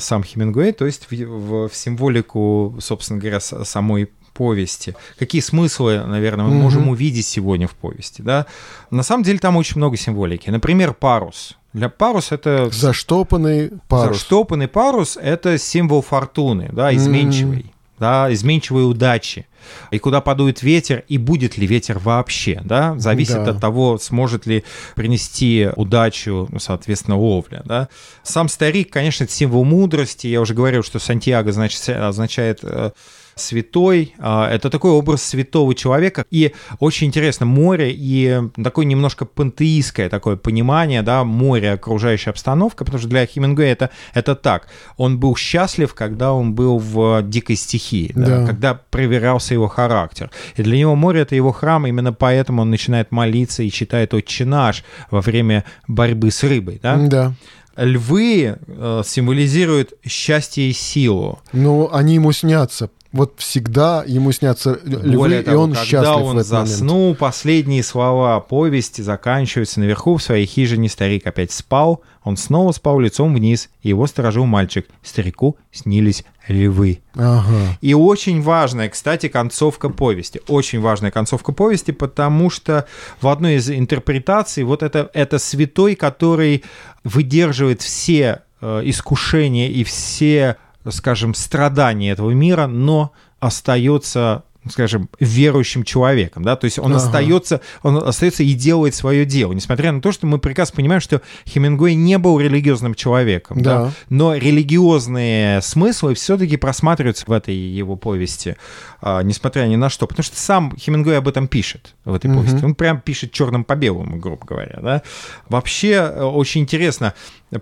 [0.00, 4.94] сам Хемингуэй, то есть в, в- в символику, собственно говоря, самой повести.
[5.18, 6.60] Какие смыслы, наверное, мы Мгм.
[6.62, 8.46] можем увидеть сегодня в повести, да?
[8.90, 10.48] На самом деле там очень много символики.
[10.50, 11.56] Например, парус.
[11.72, 14.16] Для парус это Заштопанный парус.
[14.16, 17.66] заштопанный парус это символ фортуны, да, изменчивый,
[17.98, 19.44] да, изменчивой удачи.
[19.90, 23.50] И куда подует ветер, и будет ли ветер вообще, да, зависит Да.
[23.50, 24.64] от того, сможет ли
[24.94, 27.88] принести удачу, ну, соответственно, ловля, да.
[28.22, 30.26] Сам старик, конечно, это символ мудрости.
[30.28, 32.92] Я уже говорил, что Сантьяго значит, означает э,
[33.40, 34.14] святой.
[34.18, 36.24] А, Это такой образ святого человека.
[36.30, 42.98] И очень интересно, море и такое немножко пантеистское такое понимание, да, море, окружающая обстановка, потому
[43.00, 44.68] что для Хемингуэя это, это так.
[44.96, 48.46] Он был счастлив, когда он был в дикой стихии, да, Да.
[48.46, 50.30] когда проверялся его характер.
[50.56, 54.44] И для него море— это его храм, именно поэтому он начинает молиться и читает «Отче
[54.44, 56.96] наш» во время борьбы с рыбой, да.
[56.96, 57.34] Да.
[57.76, 61.38] Львы э, символизируют счастье и силу.
[61.52, 62.90] Ну, они ему снятся.
[63.10, 66.68] Вот всегда ему снятся львы, Более и того, он когда счастлив он в этот момент.
[66.68, 70.90] заснул, последние слова повести заканчиваются наверху в своей хижине.
[70.90, 74.86] Старик опять спал, он снова спал лицом вниз, и его сторожил мальчик.
[75.02, 77.00] Старику снились львы.
[77.14, 77.78] Ага.
[77.80, 80.42] И очень важная, кстати, концовка повести.
[80.46, 82.86] Очень важная концовка повести, потому что
[83.22, 86.62] в одной из интерпретаций вот это, это святой, который
[87.04, 90.56] выдерживает все э, искушения и все,
[90.88, 96.96] скажем, страдания этого мира, но остается скажем, верующим человеком, да, то есть он Ага.
[96.96, 101.22] остается, он остается и делает свое дело, несмотря на то, что мы прекрасно понимаем, что
[101.48, 103.90] Хемингуэй не был религиозным человеком, да, Да.
[104.08, 108.56] но религиозные смыслы все-таки просматриваются в этой его повести,
[109.00, 112.38] а, несмотря ни на что, потому что сам Хемингуэй об этом пишет в этой Мгм.
[112.40, 115.02] повести, он прям пишет черным по белому, грубо говоря, да.
[115.48, 117.14] Вообще э, очень интересно,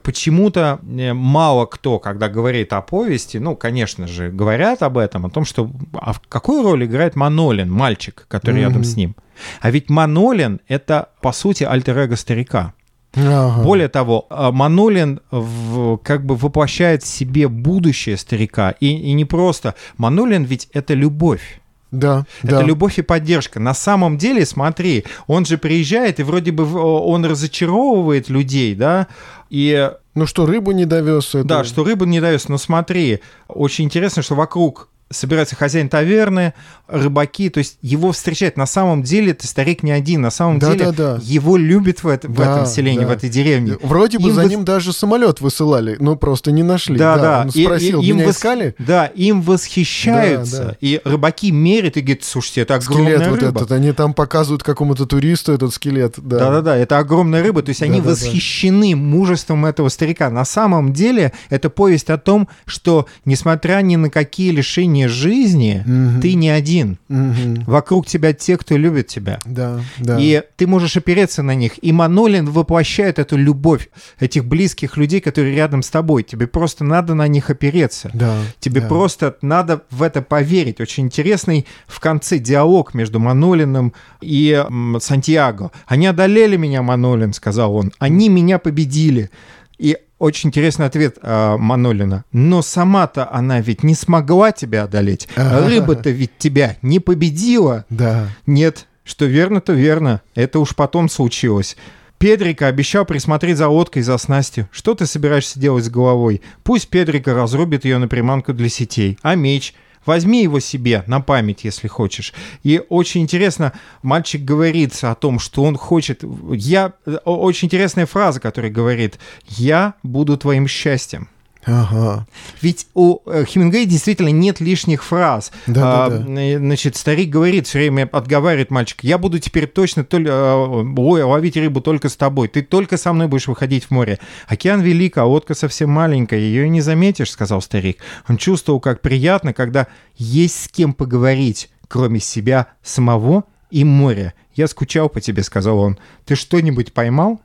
[0.02, 5.30] почему-то э, мало кто, когда говорит о повести, ну, конечно же, говорят об этом, о
[5.30, 8.84] том, что а в какую роль играет Манолин, мальчик, который рядом Мгм.
[8.84, 9.16] с ним.
[9.60, 12.72] А ведь Манолин— это, по сути, альтер-эго старика.
[13.14, 13.62] Ага.
[13.62, 18.74] Более того, а, Манолин в- как бы воплощает в себе будущее старика.
[18.80, 19.74] И, и не просто.
[19.96, 21.60] Манолин ведь это любовь.
[21.92, 22.62] Да, Это да.
[22.62, 23.60] любовь и поддержка.
[23.60, 29.06] На самом деле, смотри, он же приезжает, и вроде бы он разочаровывает людей, да,
[29.50, 31.34] и Ну что, рыбу не довез.
[31.34, 32.50] это- да, что рыбу не дается.
[32.50, 36.52] Но смотри, очень интересно, что вокруг собирается хозяин таверны,
[36.88, 38.56] рыбаки, то есть его встречают.
[38.56, 41.20] На самом деле это старик не один, на самом Да, деле да, да.
[41.22, 43.06] его любят в, это- в Да, этом селении, да.
[43.06, 43.76] в этой деревне.
[43.82, 46.96] Вроде бы Им за вос- ним даже самолет высылали, но просто не нашли.
[46.96, 47.40] Да, да.
[47.42, 48.74] Он И- спросил, и- им меня вос- искали?
[48.78, 50.56] Да, им восхищаются.
[50.58, 50.76] Да, да.
[50.80, 53.60] И рыбаки мерят и говорят, слушайте, это огромная Скелет вот рыба.
[53.60, 53.72] этот.
[53.72, 56.14] Они там показывают какому-то туристу этот скелет.
[56.18, 57.62] Да, Да-да-да, это огромная рыба.
[57.62, 58.10] То есть они Да-да-да.
[58.10, 60.30] восхищены мужеством этого старика.
[60.30, 66.20] На самом деле это повесть о том, что несмотря ни на какие лишения жизни, Мгм.
[66.20, 66.98] ты не один.
[67.08, 67.64] Мгм.
[67.66, 69.38] Вокруг тебя те, кто любит тебя.
[69.44, 70.16] Да, да.
[70.18, 71.72] И ты можешь опереться на них.
[71.84, 76.22] И Манолин воплощает эту любовь этих близких людей, которые рядом с тобой.
[76.22, 78.10] Тебе просто надо на них опереться.
[78.14, 78.88] Да, Тебе да.
[78.88, 80.80] просто надо в это поверить.
[80.80, 84.64] Очень интересный в конце диалог между Манолиным и
[85.00, 85.70] Сантьяго.
[85.86, 87.92] «Они одолели меня, Манолин»,— сказал он.
[87.98, 89.30] «Они меня победили».
[89.78, 92.24] И очень интересный ответ а, Манолина.
[92.32, 95.28] «Но сама-то она ведь не смогла тебя одолеть.
[95.36, 95.68] Ага.
[95.68, 97.84] Рыба-то ведь тебя не победила».
[97.90, 98.28] Да.
[98.46, 100.22] Нет, что верно, то верно.
[100.34, 101.76] Это уж потом случилось.
[102.18, 104.68] Педрика обещал присмотреть за лодкой за снастью.
[104.72, 106.40] Что ты собираешься делать с головой?
[106.64, 109.18] Пусть Педрика разрубит ее на приманку для сетей.
[109.22, 109.74] А меч?
[110.06, 112.32] Возьми его себе на память, если хочешь.
[112.62, 116.22] И очень интересно, мальчик говорит о том, что он хочет...
[116.52, 116.92] Я...
[117.24, 121.28] о- Очень интересная фраза, которая говорит «Я буду твоим счастьем».
[121.66, 122.26] Ага.
[122.62, 125.50] Ведь у э, Хемингуэя действительно нет лишних фраз.
[125.66, 126.58] Да, А, да, да.
[126.58, 131.56] Значит, старик говорит, все время отговаривает мальчика, я буду теперь точно толь- э, ой, ловить
[131.56, 134.20] рыбу только с тобой, ты только со мной будешь выходить в море.
[134.46, 137.98] Океан велик, а лодка совсем маленькая, ее не заметишь, сказал старик.
[138.28, 143.42] Он чувствовал, как приятно, когда есть с кем поговорить, кроме себя самого
[143.72, 144.34] и моря.
[144.54, 145.98] Я скучал по тебе, сказал он.
[146.24, 147.40] Ты что-нибудь поймал?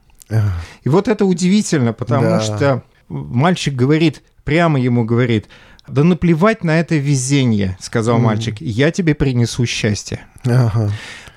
[0.84, 2.40] И вот это удивительно, потому Да.
[2.40, 5.48] что мальчик говорит, прямо ему говорит,
[5.88, 8.26] да наплевать на это везение, сказал Мгм.
[8.26, 10.22] мальчик, я тебе принесу счастье.
[10.46, 10.92] Ага.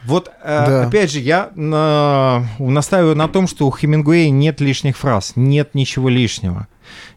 [0.04, 0.86] Вот, э, Да.
[0.86, 6.08] опять же, я на- настаиваю на том, что у Хемингуэя нет лишних фраз, нет ничего
[6.10, 6.66] лишнего.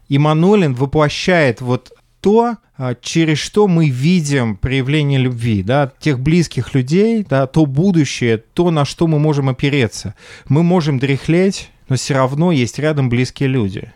[0.08, 1.92] И Манолин воплощает вот
[2.22, 8.38] то, а, через что мы видим проявление любви, да, тех близких людей, да, то будущее,
[8.38, 10.14] то, на что мы можем опереться.
[10.48, 13.92] Мы можем дряхлеть, но все равно есть рядом близкие люди.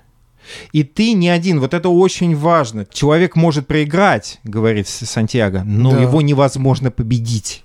[0.73, 2.87] И ты не один, вот это очень важно.
[2.93, 6.01] Человек может проиграть, говорит Сантьяго, но Да.
[6.03, 7.62] его невозможно победить.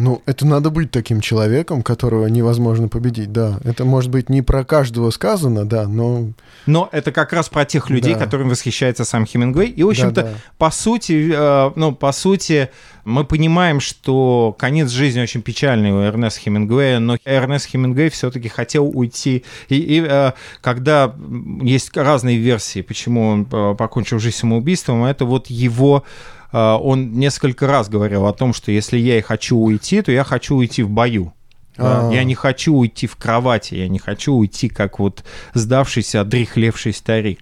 [0.00, 3.60] Ну, это надо быть таким человеком, которого невозможно победить, да.
[3.64, 6.30] Это может быть не про каждого сказано, да, но...
[6.64, 8.20] Но это как раз про тех людей, Да.
[8.20, 9.68] которым восхищается сам Хемингуэй.
[9.68, 10.34] И, в общем-то, Да-да.
[10.56, 12.70] по сути, э, ну, по сути,
[13.04, 18.86] мы понимаем, что конец жизни очень печальный у Эрнеста Хемингуэя, но Эрнест Хемингуэй все-таки хотел
[18.86, 19.44] уйти.
[19.68, 20.32] И, и, э,
[20.62, 21.14] когда
[21.60, 26.04] есть разные версии, почему он э, покончил жизнь самоубийством, это вот его
[26.52, 30.56] он несколько раз говорил о том, что если я и хочу уйти, то я хочу
[30.56, 31.32] уйти в бою.
[31.76, 32.08] Да?
[32.08, 32.12] А.
[32.12, 35.24] Я не хочу уйти в кровати, я не хочу уйти как вот
[35.54, 37.40] сдавшийся, одрехлевший старик.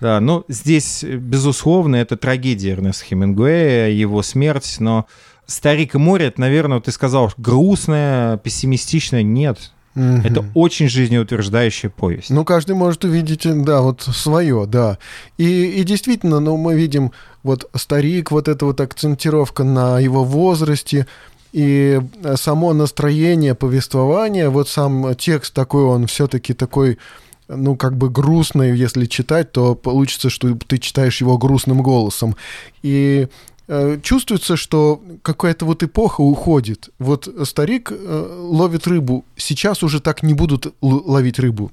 [0.00, 5.06] Да, ну, здесь, безусловно, это трагедия Эрнеста Хемингуэя, его смерть, но
[5.46, 9.22] «Старик и море»— это, наверное, ты сказал, грустная, пессимистичная.
[9.22, 10.22] Нет, Мгм.
[10.24, 12.30] это очень жизнеутверждающая повесть.
[12.30, 14.98] Ну, каждый может увидеть, да, вот свое, да.
[15.36, 17.12] И, и действительно, ну, мы видим
[17.42, 21.06] вот старик, вот эта вот акцентировка на его возрасте,
[21.52, 26.98] и э, само настроение повествования, вот сам текст такой, он все-таки такой,
[27.48, 32.36] ну, как бы грустный, если читать, то получится, что ты читаешь его грустным голосом.
[32.82, 33.28] И
[33.68, 36.88] э, чувствуется, что какая-то вот эпоха уходит.
[36.98, 41.70] Вот старик э, ловит рыбу, сейчас уже так не будут ловить рыбу.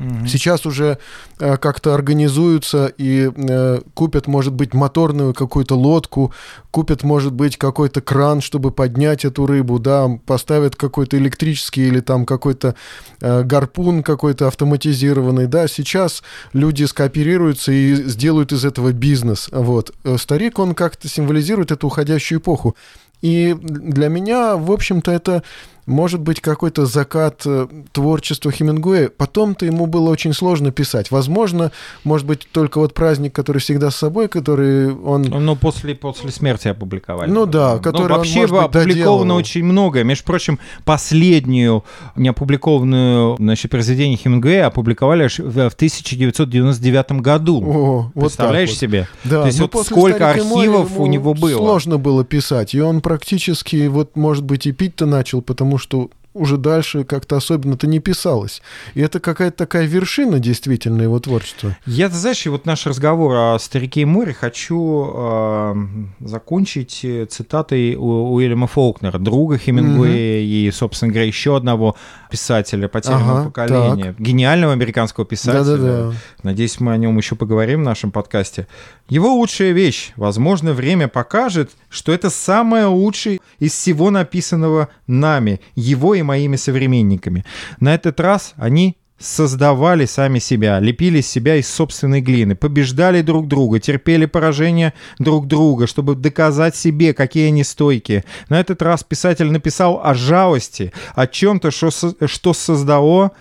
[0.00, 0.26] Мгм.
[0.26, 0.96] Сейчас уже
[1.38, 6.32] э, как-то организуются и э, купят, может быть, моторную какую-то лодку,
[6.70, 12.24] купят, может быть, какой-то кран, чтобы поднять эту рыбу, да, поставят какой-то электрический или там
[12.24, 12.76] какой-то
[13.20, 15.68] э, гарпун какой-то автоматизированный, да.
[15.68, 16.22] Сейчас
[16.54, 19.50] люди скооперируются и сделают из этого бизнес.
[19.52, 19.92] Вот.
[20.16, 22.74] Старик, он как-то символизирует эту уходящую эпоху.
[23.20, 25.42] И для меня, в общем-то, это
[25.90, 29.08] может быть какой-то закат э, творчества Хемингуэя.
[29.08, 31.10] Потом-то ему было очень сложно писать.
[31.10, 31.72] Возможно,
[32.04, 35.22] может быть, только вот праздник, который всегда с собой, который он...
[35.22, 37.30] Ну, после, после смерти опубликовали.
[37.30, 39.36] Ну да, который Ну, он, вообще может быть, опубликовано доделал.
[39.36, 40.04] очень многое.
[40.04, 41.84] Между прочим, последнюю
[42.16, 47.62] неопубликованную значит, произведение Хемингуэя опубликовали аж в в 1999 году.
[47.64, 48.78] О, вот Представляешь вот.
[48.78, 49.08] себе?
[49.24, 51.56] Да, То есть но вот сколько архивов у него было.
[51.56, 56.56] Сложно было писать, и он практически, вот, может быть, и пить-то начал, потому что уже
[56.56, 58.62] дальше как-то особенно-то не писалось.
[58.94, 61.76] И это какая-то такая вершина действительно его творчества.
[61.86, 65.74] Я, ты знаешь, вот наш разговор о «Старике и море» хочу э,
[66.20, 71.96] закончить цитатой у Уильяма Фолкнера, друга Хемингуэя и, собственно говоря, еще одного
[72.30, 75.64] писателя потерянного Ага, поколения, гениального американского писателя.
[75.64, 76.12] Да-да-да.
[76.44, 78.68] Надеюсь, мы о нем еще поговорим в нашем подкасте.
[79.08, 80.12] Его лучшая вещь.
[80.14, 87.44] Возможно, время покажет, что это самое лучшее из всего написанного нами, его и моими современниками.
[87.80, 93.78] На этот раз они создавали сами себя, лепили себя из собственной глины, побеждали друг друга,
[93.78, 98.24] терпели поражение друг друга, чтобы доказать себе, какие они стойкие.
[98.48, 101.90] На этот раз писатель написал о жалости, о чем-то, что,
[102.26, 103.32] что создало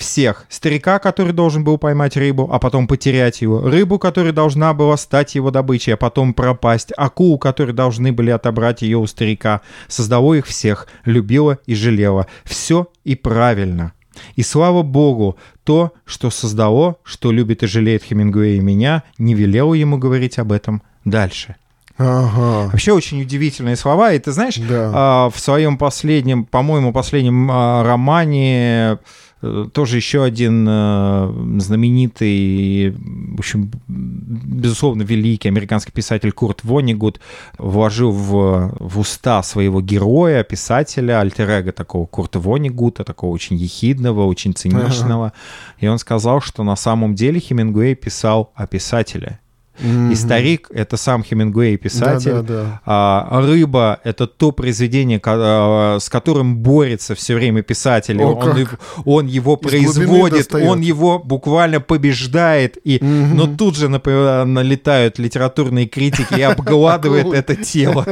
[0.00, 0.46] всех.
[0.48, 3.60] Старика, который должен был поймать рыбу, а потом потерять его.
[3.60, 6.92] Рыбу, которая должна была стать его добычей, а потом пропасть.
[6.96, 9.60] Акулу, которые должны были отобрать ее у старика.
[9.88, 12.26] Создало их всех, любила и жалела.
[12.44, 13.92] Все и правильно.
[14.36, 19.74] И слава богу, то, что создало, что любит и жалеет Хемингуэй и меня, не велело
[19.74, 21.56] ему говорить об этом дальше.
[21.96, 22.70] Ага.
[22.72, 24.12] Вообще очень удивительные слова.
[24.14, 24.90] И ты знаешь, Да.
[24.94, 28.98] а, в своем последнем, по-моему, последнем а, романе
[29.40, 37.20] тоже еще один э, знаменитый, в общем, безусловно, великий американский писатель Курт Вонигут
[37.56, 44.52] вложил в, в уста своего героя, писателя, альтер такого Курта Вонигута, такого очень ехидного, очень
[44.54, 45.32] циничного.
[45.78, 49.40] И он сказал, что на самом деле Хемингуэй писал о писателе.
[49.82, 50.14] И Мгм.
[50.14, 52.32] старик— это сам Хемингуэй, писатель.
[52.32, 52.80] Да-да-да.
[52.84, 58.20] А рыба— это то произведение, а, с которым борется все время писатель.
[58.22, 58.58] О, он, как.
[58.58, 58.70] его-
[59.04, 62.76] он его Из производит, он его буквально побеждает.
[62.84, 63.36] И, Мгм.
[63.36, 68.06] Но тут же например, налетают литературные критики и обгладывают это тело.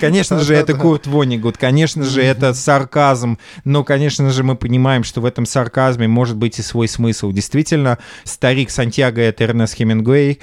[0.00, 5.20] Конечно же, это Курт Вонигут, конечно же, это сарказм, но, конечно же, мы понимаем, что
[5.20, 7.32] в этом сарказме может быть и свой смысл.
[7.32, 10.40] Действительно, старик Сантьяго— это Эрнест Хемингуэй,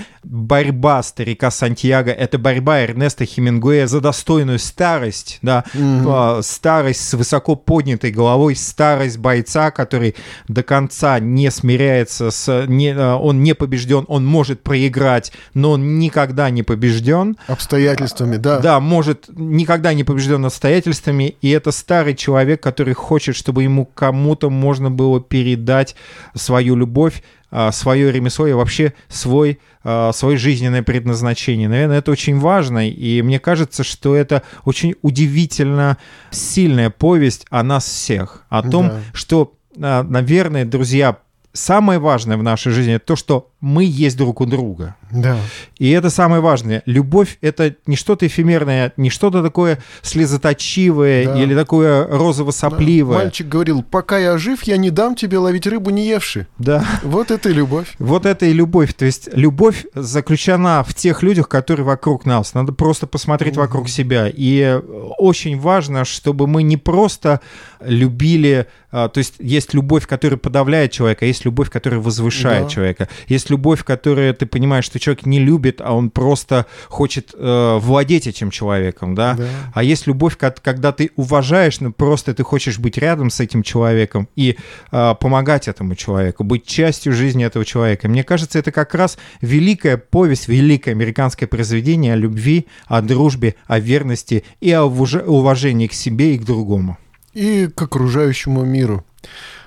[0.54, 7.56] борьба старика Сантьяго— это борьба Эрнеста Хемингуэя за достойную старость, да, а, старость с высоко
[7.56, 10.16] поднятой головой, старость бойца, который
[10.48, 12.66] до конца не смиряется с...
[12.68, 17.36] Не, а, он не побежден, он может проиграть, но он никогда не побежден.
[17.48, 18.60] Обстоятельствами, да.
[18.60, 24.52] Да, может, никогда не побежден обстоятельствами, и это старый человек, который хочет, чтобы ему кому-то
[24.52, 25.96] можно было передать
[26.36, 27.24] свою любовь,
[27.72, 31.70] свое ремесло и вообще свой, а, свое жизненное предназначение.
[31.70, 35.98] Наверное, это очень важно, и мне кажется, что это очень удивительно
[36.32, 39.00] сильная повесть о нас всех, о том, Да.
[39.14, 41.18] что, а, наверное, друзья,
[41.54, 44.96] самое важное в нашей жизни это то, что мы есть друг у друга.
[45.10, 45.38] Да.
[45.78, 46.84] И это самое важное.
[46.86, 51.42] Любовь— это не что-то эфемерное, не что-то такое слезоточивое Да.
[51.42, 53.18] или такое розово-сопливое.
[53.18, 56.48] Мальчик говорил, пока я жив, я не дам тебе ловить рыбу не евши.
[56.58, 56.84] Да.
[57.04, 57.94] Вот это и любовь.
[58.00, 58.94] Вот это и любовь.
[58.96, 62.54] То есть любовь заключена в тех людях, которые вокруг нас.
[62.54, 64.28] Надо просто посмотреть вокруг себя.
[64.28, 64.78] И э,
[65.20, 67.40] очень важно, чтобы мы не просто
[67.82, 68.68] любили...
[68.92, 72.70] а, То есть есть любовь, которая подавляет человека, а есть любовь, которая возвышает Да.
[72.70, 73.10] человека.
[73.28, 78.28] Есть любовь, которая ты понимаешь, что человек не любит, а он просто хочет э, владеть
[78.28, 79.36] этим человеком, да?
[79.36, 79.48] Да.
[79.74, 83.62] А есть любовь, ко- когда ты уважаешь, но просто ты хочешь быть рядом с этим
[83.64, 84.58] человеком и
[84.92, 88.10] э, помогать этому человеку, быть частью жизни этого человека.
[88.10, 93.80] Мне кажется, это как раз великая повесть, великое американское произведение о любви, о дружбе, о
[93.80, 96.98] верности и о уваж- уважении к себе и к другому.
[97.34, 99.04] И к окружающему миру.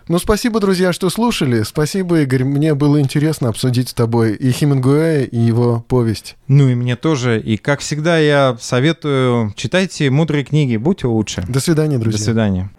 [0.09, 1.63] Ну, спасибо, друзья, что слушали.
[1.65, 2.45] Спасибо, Игорь.
[2.45, 6.37] Мне было интересно обсудить с тобой и Хемингуэя, и его повесть.
[6.47, 7.41] Ну и мне тоже.
[7.41, 11.45] И как всегда я советую, читайте мудрые книги, будьте лучше.
[11.49, 12.19] До свидания, друзья.
[12.19, 12.71] До свидания.